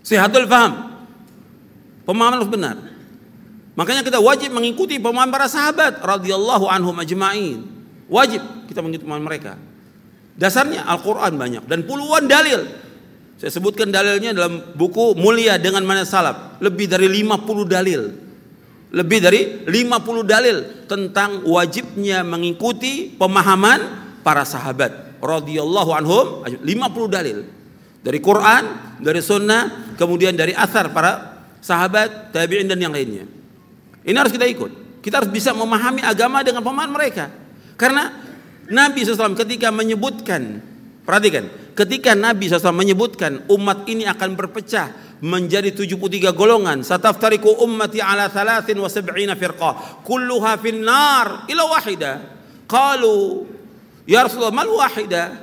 Sehatul 0.02 0.50
faham. 0.50 0.98
Pemahaman 2.02 2.42
harus 2.42 2.50
benar. 2.50 2.76
Makanya 3.78 4.02
kita 4.02 4.18
wajib 4.18 4.50
mengikuti 4.50 4.98
pemahaman 4.98 5.30
para 5.30 5.46
sahabat 5.46 6.02
radhiyallahu 6.02 6.66
anhum 6.66 6.98
ajma'in. 6.98 7.62
Wajib 8.10 8.42
kita 8.66 8.82
mengikuti 8.82 9.06
pemahaman 9.06 9.26
mereka. 9.28 9.52
Dasarnya 10.34 10.82
Al-Quran 10.86 11.38
banyak 11.38 11.62
dan 11.70 11.86
puluhan 11.86 12.26
dalil. 12.26 12.66
Saya 13.38 13.54
sebutkan 13.54 13.94
dalilnya 13.94 14.34
dalam 14.34 14.74
buku 14.74 15.14
Mulia 15.14 15.62
dengan 15.62 15.86
Mana 15.86 16.02
Salaf. 16.02 16.58
Lebih 16.58 16.90
dari 16.90 17.06
50 17.06 17.70
dalil. 17.70 18.02
Lebih 18.90 19.18
dari 19.22 19.40
50 19.62 20.26
dalil 20.26 20.56
tentang 20.90 21.46
wajibnya 21.46 22.26
mengikuti 22.26 23.14
pemahaman 23.14 24.07
para 24.22 24.42
sahabat 24.46 25.18
radhiyallahu 25.18 25.90
anhum 25.94 26.26
50 26.44 26.66
dalil 27.10 27.38
dari 27.98 28.18
Quran, 28.22 28.96
dari 29.02 29.20
sunnah, 29.20 29.94
kemudian 29.98 30.32
dari 30.38 30.54
asar 30.54 30.94
para 30.94 31.42
sahabat, 31.58 32.30
tabi'in 32.30 32.70
dan 32.70 32.78
yang 32.78 32.94
lainnya. 32.94 33.26
Ini 34.06 34.16
harus 34.16 34.32
kita 34.32 34.46
ikut. 34.46 35.02
Kita 35.02 35.22
harus 35.22 35.30
bisa 35.30 35.52
memahami 35.52 36.00
agama 36.00 36.40
dengan 36.46 36.62
pemahaman 36.62 36.94
mereka. 36.94 37.28
Karena 37.76 38.10
Nabi 38.70 39.04
SAW 39.04 39.36
ketika 39.36 39.68
menyebutkan, 39.74 40.62
perhatikan, 41.02 41.50
ketika 41.74 42.14
Nabi 42.14 42.48
SAW 42.48 42.74
menyebutkan 42.74 43.44
umat 43.50 43.86
ini 43.90 44.06
akan 44.06 44.34
berpecah 44.38 45.18
menjadi 45.18 45.74
73 45.74 46.30
golongan, 46.32 46.86
sataftariku 46.86 47.60
ummati 47.60 47.98
ala 47.98 48.30
thalathin 48.30 48.78
wa 48.78 48.86
sab'ina 48.86 49.34
firqah, 49.34 50.02
kulluha 50.06 50.54
fin 50.62 50.80
nar 50.80 51.50
ila 51.50 51.62
wahida. 51.74 52.38
Qalu, 52.68 53.48
ya 54.08 54.24
Rasulullah, 54.24 54.56
mal 54.56 54.72
wahida? 54.72 55.36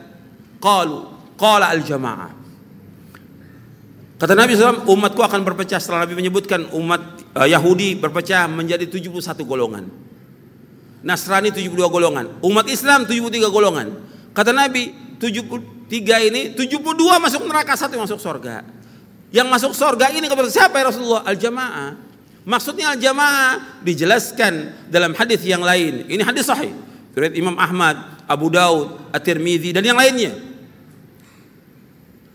Qalu, 0.57 1.05
qala 1.37 1.69
al 1.69 1.85
jamaah. 1.85 2.33
Kata 4.15 4.31
Nabi 4.31 4.55
SAW, 4.55 4.87
umatku 4.89 5.21
akan 5.21 5.43
berpecah 5.43 5.77
setelah 5.77 6.07
Nabi 6.07 6.15
menyebutkan 6.15 6.71
umat 6.71 7.21
uh, 7.35 7.45
Yahudi 7.45 7.99
berpecah 7.99 8.47
menjadi 8.47 8.87
71 8.87 9.21
golongan. 9.43 9.85
Nasrani 11.05 11.53
72 11.53 11.75
golongan, 11.85 12.41
umat 12.41 12.65
Islam 12.65 13.05
73 13.05 13.53
golongan. 13.53 13.87
Kata 14.33 14.55
Nabi, 14.55 14.89
73 15.21 16.27
ini 16.31 16.41
72 16.57 16.81
masuk 16.97 17.45
neraka, 17.45 17.77
satu 17.77 17.99
masuk 18.01 18.17
surga. 18.17 18.65
Yang 19.35 19.47
masuk 19.51 19.71
surga 19.75 20.15
ini 20.15 20.31
kepada 20.31 20.47
siapa 20.47 20.79
ya 20.79 20.89
Rasulullah? 20.89 21.27
Al-jamaah. 21.27 21.89
Maksudnya 22.47 22.95
al-jamaah 22.95 23.83
dijelaskan 23.83 24.87
dalam 24.87 25.11
hadis 25.11 25.43
yang 25.43 25.59
lain. 25.59 26.07
Ini 26.07 26.23
hadis 26.23 26.47
sahih. 26.47 26.71
Riwayat 27.11 27.35
Imam 27.35 27.59
Ahmad, 27.59 28.14
Abu 28.25 28.49
Daud, 28.49 29.13
At-Tirmidzi 29.13 29.73
dan 29.73 29.85
yang 29.85 29.97
lainnya. 29.97 30.33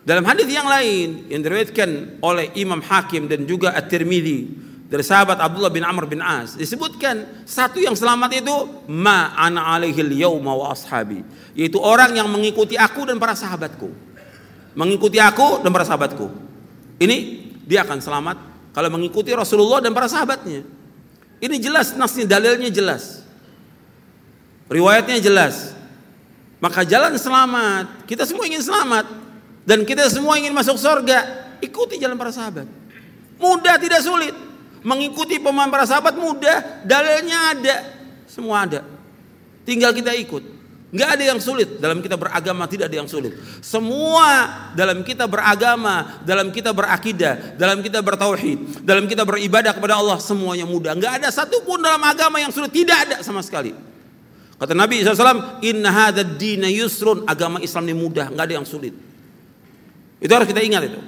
Dalam 0.00 0.24
hadis 0.24 0.48
yang 0.48 0.66
lain 0.66 1.28
yang 1.28 1.44
diriwayatkan 1.44 2.18
oleh 2.24 2.50
Imam 2.56 2.80
Hakim 2.80 3.28
dan 3.28 3.44
juga 3.44 3.76
At-Tirmidzi 3.76 4.70
dari 4.90 5.06
sahabat 5.06 5.38
Abdullah 5.38 5.70
bin 5.70 5.86
Amr 5.86 6.10
bin 6.10 6.18
As 6.18 6.58
disebutkan 6.58 7.46
satu 7.46 7.78
yang 7.78 7.94
selamat 7.94 8.42
itu 8.42 8.54
ma 8.90 9.30
ana 9.38 9.78
alaihil 9.78 10.10
yauma 10.10 10.50
wa 10.50 10.74
ashabi 10.74 11.22
yaitu 11.54 11.78
orang 11.78 12.10
yang 12.18 12.26
mengikuti 12.26 12.74
aku 12.74 13.06
dan 13.06 13.22
para 13.22 13.38
sahabatku. 13.38 13.86
Mengikuti 14.74 15.22
aku 15.22 15.62
dan 15.62 15.70
para 15.70 15.86
sahabatku. 15.86 16.26
Ini 16.98 17.16
dia 17.62 17.86
akan 17.86 18.02
selamat 18.02 18.36
kalau 18.74 18.90
mengikuti 18.90 19.30
Rasulullah 19.30 19.78
dan 19.78 19.94
para 19.94 20.10
sahabatnya. 20.10 20.66
Ini 21.38 21.56
jelas 21.62 21.94
nasnya 21.94 22.26
dalilnya 22.26 22.70
jelas. 22.74 23.22
Riwayatnya 24.66 25.22
jelas 25.22 25.74
maka 26.60 26.86
jalan 26.86 27.16
selamat 27.16 28.04
kita 28.06 28.28
semua 28.28 28.44
ingin 28.46 28.62
selamat 28.62 29.08
dan 29.66 29.82
kita 29.82 30.06
semua 30.12 30.36
ingin 30.36 30.54
masuk 30.54 30.76
surga 30.76 31.50
ikuti 31.64 31.96
jalan 31.98 32.14
para 32.14 32.30
sahabat 32.30 32.68
mudah 33.40 33.80
tidak 33.80 34.04
sulit 34.04 34.36
Mengikuti 34.80 35.36
pemahaman 35.36 35.68
para 35.68 35.84
sahabat 35.84 36.16
mudah, 36.16 36.80
dalilnya 36.88 37.52
ada, 37.52 37.76
semua 38.24 38.64
ada. 38.64 38.80
Tinggal 39.68 39.92
kita 39.92 40.16
ikut. 40.16 40.56
Nggak 40.90 41.10
ada 41.20 41.24
yang 41.30 41.38
sulit 41.38 41.78
dalam 41.78 42.00
kita 42.00 42.16
beragama, 42.16 42.64
tidak 42.64 42.88
ada 42.90 42.96
yang 43.04 43.06
sulit. 43.06 43.36
Semua 43.60 44.48
dalam 44.72 45.04
kita 45.04 45.28
beragama, 45.28 46.18
dalam 46.24 46.48
kita 46.48 46.72
berakidah, 46.72 47.60
dalam 47.60 47.84
kita 47.84 48.00
bertauhid, 48.00 48.82
dalam 48.82 49.04
kita 49.04 49.22
beribadah 49.22 49.76
kepada 49.76 50.00
Allah 50.00 50.16
semuanya 50.18 50.64
mudah. 50.64 50.96
Nggak 50.96 51.22
ada 51.22 51.28
satupun 51.28 51.78
dalam 51.78 52.00
agama 52.00 52.40
yang 52.40 52.50
sulit, 52.50 52.72
tidak 52.72 53.06
ada 53.06 53.16
sama 53.20 53.44
sekali. 53.44 53.76
Kata 54.60 54.76
Nabi 54.76 55.00
SAW, 55.00 55.64
Inna 55.64 55.88
hadha 55.88 56.20
dina 56.20 56.68
yusrun. 56.68 57.24
Agama 57.24 57.64
Islam 57.64 57.88
ini 57.88 57.96
mudah, 57.96 58.28
nggak 58.28 58.44
ada 58.44 58.54
yang 58.60 58.68
sulit. 58.68 58.92
Itu 60.20 60.28
harus 60.28 60.44
kita 60.44 60.60
ingat 60.60 60.84
itu. 60.84 61.00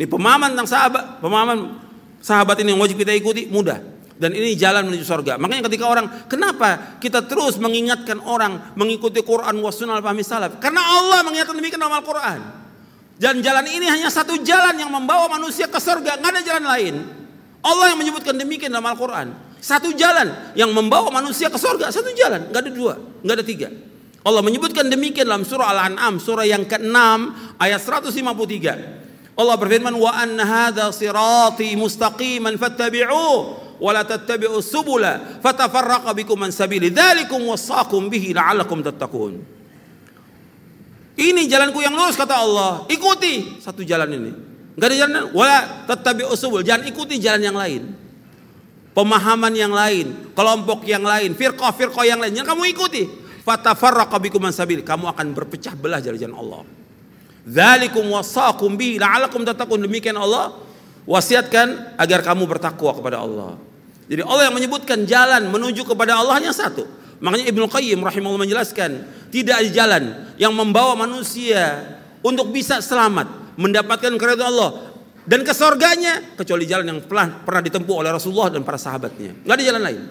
Ini 0.00 0.08
pemahaman 0.08 0.56
tentang 0.56 0.68
sahabat, 0.68 1.20
pemahaman 1.20 1.76
sahabat 2.24 2.56
ini 2.64 2.72
yang 2.72 2.80
wajib 2.80 2.96
kita 2.96 3.12
ikuti 3.12 3.52
mudah 3.52 3.96
dan 4.16 4.32
ini 4.32 4.56
jalan 4.56 4.88
menuju 4.88 5.04
surga. 5.04 5.36
Makanya 5.36 5.68
ketika 5.68 5.84
orang, 5.84 6.06
kenapa 6.28 6.96
kita 6.96 7.28
terus 7.28 7.60
mengingatkan 7.60 8.16
orang 8.24 8.72
mengikuti 8.72 9.20
Quran 9.20 9.60
wa 9.60 9.68
sunnah 9.68 10.00
fahmi 10.00 10.24
salaf? 10.24 10.56
Karena 10.56 10.80
Allah 10.80 11.20
mengingatkan 11.20 11.56
demikian 11.56 11.80
dalam 11.80 12.00
Al-Quran. 12.00 12.40
Dan 13.16 13.40
jalan 13.40 13.64
ini 13.68 13.88
hanya 13.88 14.12
satu 14.12 14.40
jalan 14.44 14.76
yang 14.76 14.92
membawa 14.92 15.28
manusia 15.28 15.68
ke 15.68 15.80
surga, 15.80 16.20
nggak 16.20 16.32
ada 16.32 16.42
jalan 16.44 16.64
lain. 16.64 16.94
Allah 17.60 17.92
yang 17.92 17.98
menyebutkan 18.00 18.36
demikian 18.36 18.72
dalam 18.72 18.88
Al-Quran. 18.88 19.45
Satu 19.60 19.90
jalan 19.96 20.52
yang 20.54 20.70
membawa 20.70 21.08
manusia 21.08 21.48
ke 21.48 21.56
surga, 21.56 21.88
satu 21.90 22.12
jalan, 22.12 22.52
nggak 22.52 22.62
ada 22.62 22.72
dua, 22.72 22.94
nggak 23.24 23.36
ada 23.40 23.44
tiga. 23.46 23.68
Allah 24.26 24.42
menyebutkan 24.42 24.90
demikian 24.90 25.26
dalam 25.30 25.46
surah 25.46 25.70
Al-An'am, 25.70 26.18
surah 26.18 26.42
yang 26.42 26.66
ke-6 26.66 26.98
ayat 27.62 27.80
153. 27.80 29.38
Allah 29.38 29.56
berfirman 29.60 29.94
wa 29.94 30.10
anna 30.16 30.42
hadha 30.42 30.90
sirati 30.90 31.76
mustaqiman 31.76 32.56
fattabi'uh 32.56 33.36
wa 33.76 33.90
la 33.92 34.02
tattabi'us 34.02 34.66
subula 34.66 35.38
fatafarraqa 35.44 36.10
bikum 36.16 36.40
an 36.42 36.50
sabili 36.50 36.88
dzalikum 36.88 37.44
wasaqum 37.44 38.08
bihi 38.08 38.34
la'allakum 38.34 38.82
tattaqun. 38.82 39.34
Ini 41.16 41.42
jalanku 41.48 41.80
yang 41.80 41.96
lurus 41.96 42.16
kata 42.16 42.34
Allah. 42.36 42.84
Ikuti 42.92 43.62
satu 43.62 43.84
jalan 43.86 44.10
ini. 44.10 44.32
Enggak 44.76 44.88
ada 44.92 44.96
jalan 45.00 45.12
wala 45.32 45.58
tattabi'us 45.88 46.36
subul 46.36 46.60
jangan 46.60 46.84
ikuti 46.84 47.16
jalan 47.16 47.40
yang 47.40 47.56
lain 47.56 48.05
pemahaman 48.96 49.52
yang 49.52 49.76
lain 49.76 50.32
kelompok 50.32 50.88
yang 50.88 51.04
lain 51.04 51.36
firqah-firqah 51.36 52.04
yang 52.08 52.16
lain. 52.16 52.32
Yang 52.32 52.48
kamu 52.48 52.72
ikuti. 52.72 53.04
Sabili 54.50 54.82
kamu 54.82 55.12
akan 55.12 55.26
berpecah 55.36 55.76
belah 55.76 56.00
jalan-jalan 56.02 56.34
Allah. 56.34 56.62
Dzalikum 57.46 58.10
wasaqum 58.10 58.74
bi 58.74 58.98
la'alakum 58.98 59.46
demikian 59.78 60.18
Allah 60.18 60.50
wasiatkan 61.06 61.94
agar 61.94 62.26
kamu 62.26 62.42
bertakwa 62.50 62.90
kepada 62.98 63.22
Allah. 63.22 63.54
Jadi 64.10 64.22
Allah 64.26 64.50
yang 64.50 64.56
menyebutkan 64.58 65.06
jalan 65.06 65.46
menuju 65.46 65.86
kepada 65.86 66.18
Allah 66.18 66.42
hanya 66.42 66.50
satu. 66.50 66.86
Makanya 67.22 67.46
Ibnu 67.48 67.70
Qayyim 67.70 68.02
rahimahullah 68.02 68.44
menjelaskan, 68.44 68.90
tidak 69.30 69.62
ada 69.62 69.70
jalan 69.72 70.02
yang 70.36 70.52
membawa 70.52 70.98
manusia 70.98 71.96
untuk 72.20 72.52
bisa 72.52 72.82
selamat, 72.82 73.56
mendapatkan 73.56 74.12
keridhaan 74.18 74.52
Allah 74.52 74.95
dan 75.26 75.42
ke 75.42 75.50
surganya 75.50 76.38
kecuali 76.38 76.64
jalan 76.70 76.86
yang 76.86 77.00
pernah, 77.02 77.42
pernah 77.42 77.62
ditempuh 77.66 77.94
oleh 77.98 78.10
Rasulullah 78.14 78.54
dan 78.54 78.62
para 78.62 78.78
sahabatnya. 78.78 79.42
Enggak 79.42 79.56
ada 79.58 79.64
jalan 79.66 79.82
lain. 79.82 80.02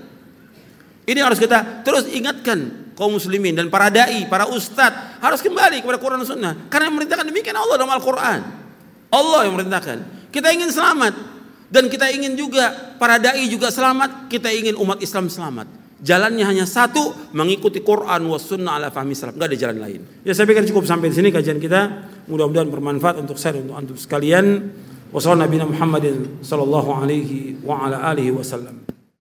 Ini 1.07 1.19
harus 1.23 1.39
kita 1.39 1.87
terus 1.87 2.11
ingatkan 2.11 2.91
kaum 2.99 3.15
muslimin 3.15 3.55
dan 3.55 3.71
para 3.71 3.87
dai, 3.87 4.27
para 4.27 4.51
ustadz 4.51 5.23
harus 5.23 5.39
kembali 5.39 5.79
kepada 5.79 5.97
Quran 6.03 6.19
dan 6.19 6.27
Sunnah. 6.27 6.53
Karena 6.67 6.91
yang 6.91 6.99
memerintahkan 6.99 7.25
demikian 7.31 7.55
Allah 7.55 7.75
dalam 7.79 7.93
Al-Quran. 7.95 8.39
Allah 9.07 9.39
yang 9.47 9.53
memerintahkan. 9.55 9.97
Kita 10.35 10.51
ingin 10.51 10.67
selamat 10.67 11.13
dan 11.71 11.87
kita 11.87 12.11
ingin 12.11 12.35
juga 12.35 12.95
para 12.99 13.15
dai 13.15 13.47
juga 13.47 13.71
selamat. 13.71 14.27
Kita 14.27 14.51
ingin 14.51 14.75
umat 14.75 14.99
Islam 14.99 15.31
selamat. 15.31 15.87
Jalannya 15.95 16.43
hanya 16.43 16.67
satu, 16.67 17.31
mengikuti 17.31 17.79
Quran 17.79 18.27
wa 18.27 18.35
sunnah 18.35 18.77
ala 18.77 18.87
fahmi 18.91 19.15
salaf. 19.15 19.39
Gak 19.39 19.47
ada 19.47 19.57
jalan 19.57 19.77
lain. 19.79 20.01
Ya 20.27 20.35
saya 20.35 20.43
pikir 20.43 20.67
cukup 20.67 20.83
sampai 20.83 21.07
di 21.07 21.15
sini 21.15 21.31
kajian 21.31 21.55
kita. 21.55 22.11
Mudah-mudahan 22.27 22.67
bermanfaat 22.67 23.15
untuk 23.23 23.39
saya 23.39 23.63
untuk 23.63 23.79
antum 23.79 23.95
sekalian. 23.95 24.75
Wassalamualaikum 25.15 25.71
Muhammadin 25.71 26.43
sallallahu 26.43 26.91
alaihi 26.91 27.55
wa 27.63 27.87
ala 27.87 28.03
alihi 28.11 28.35
wasallam. 28.35 28.83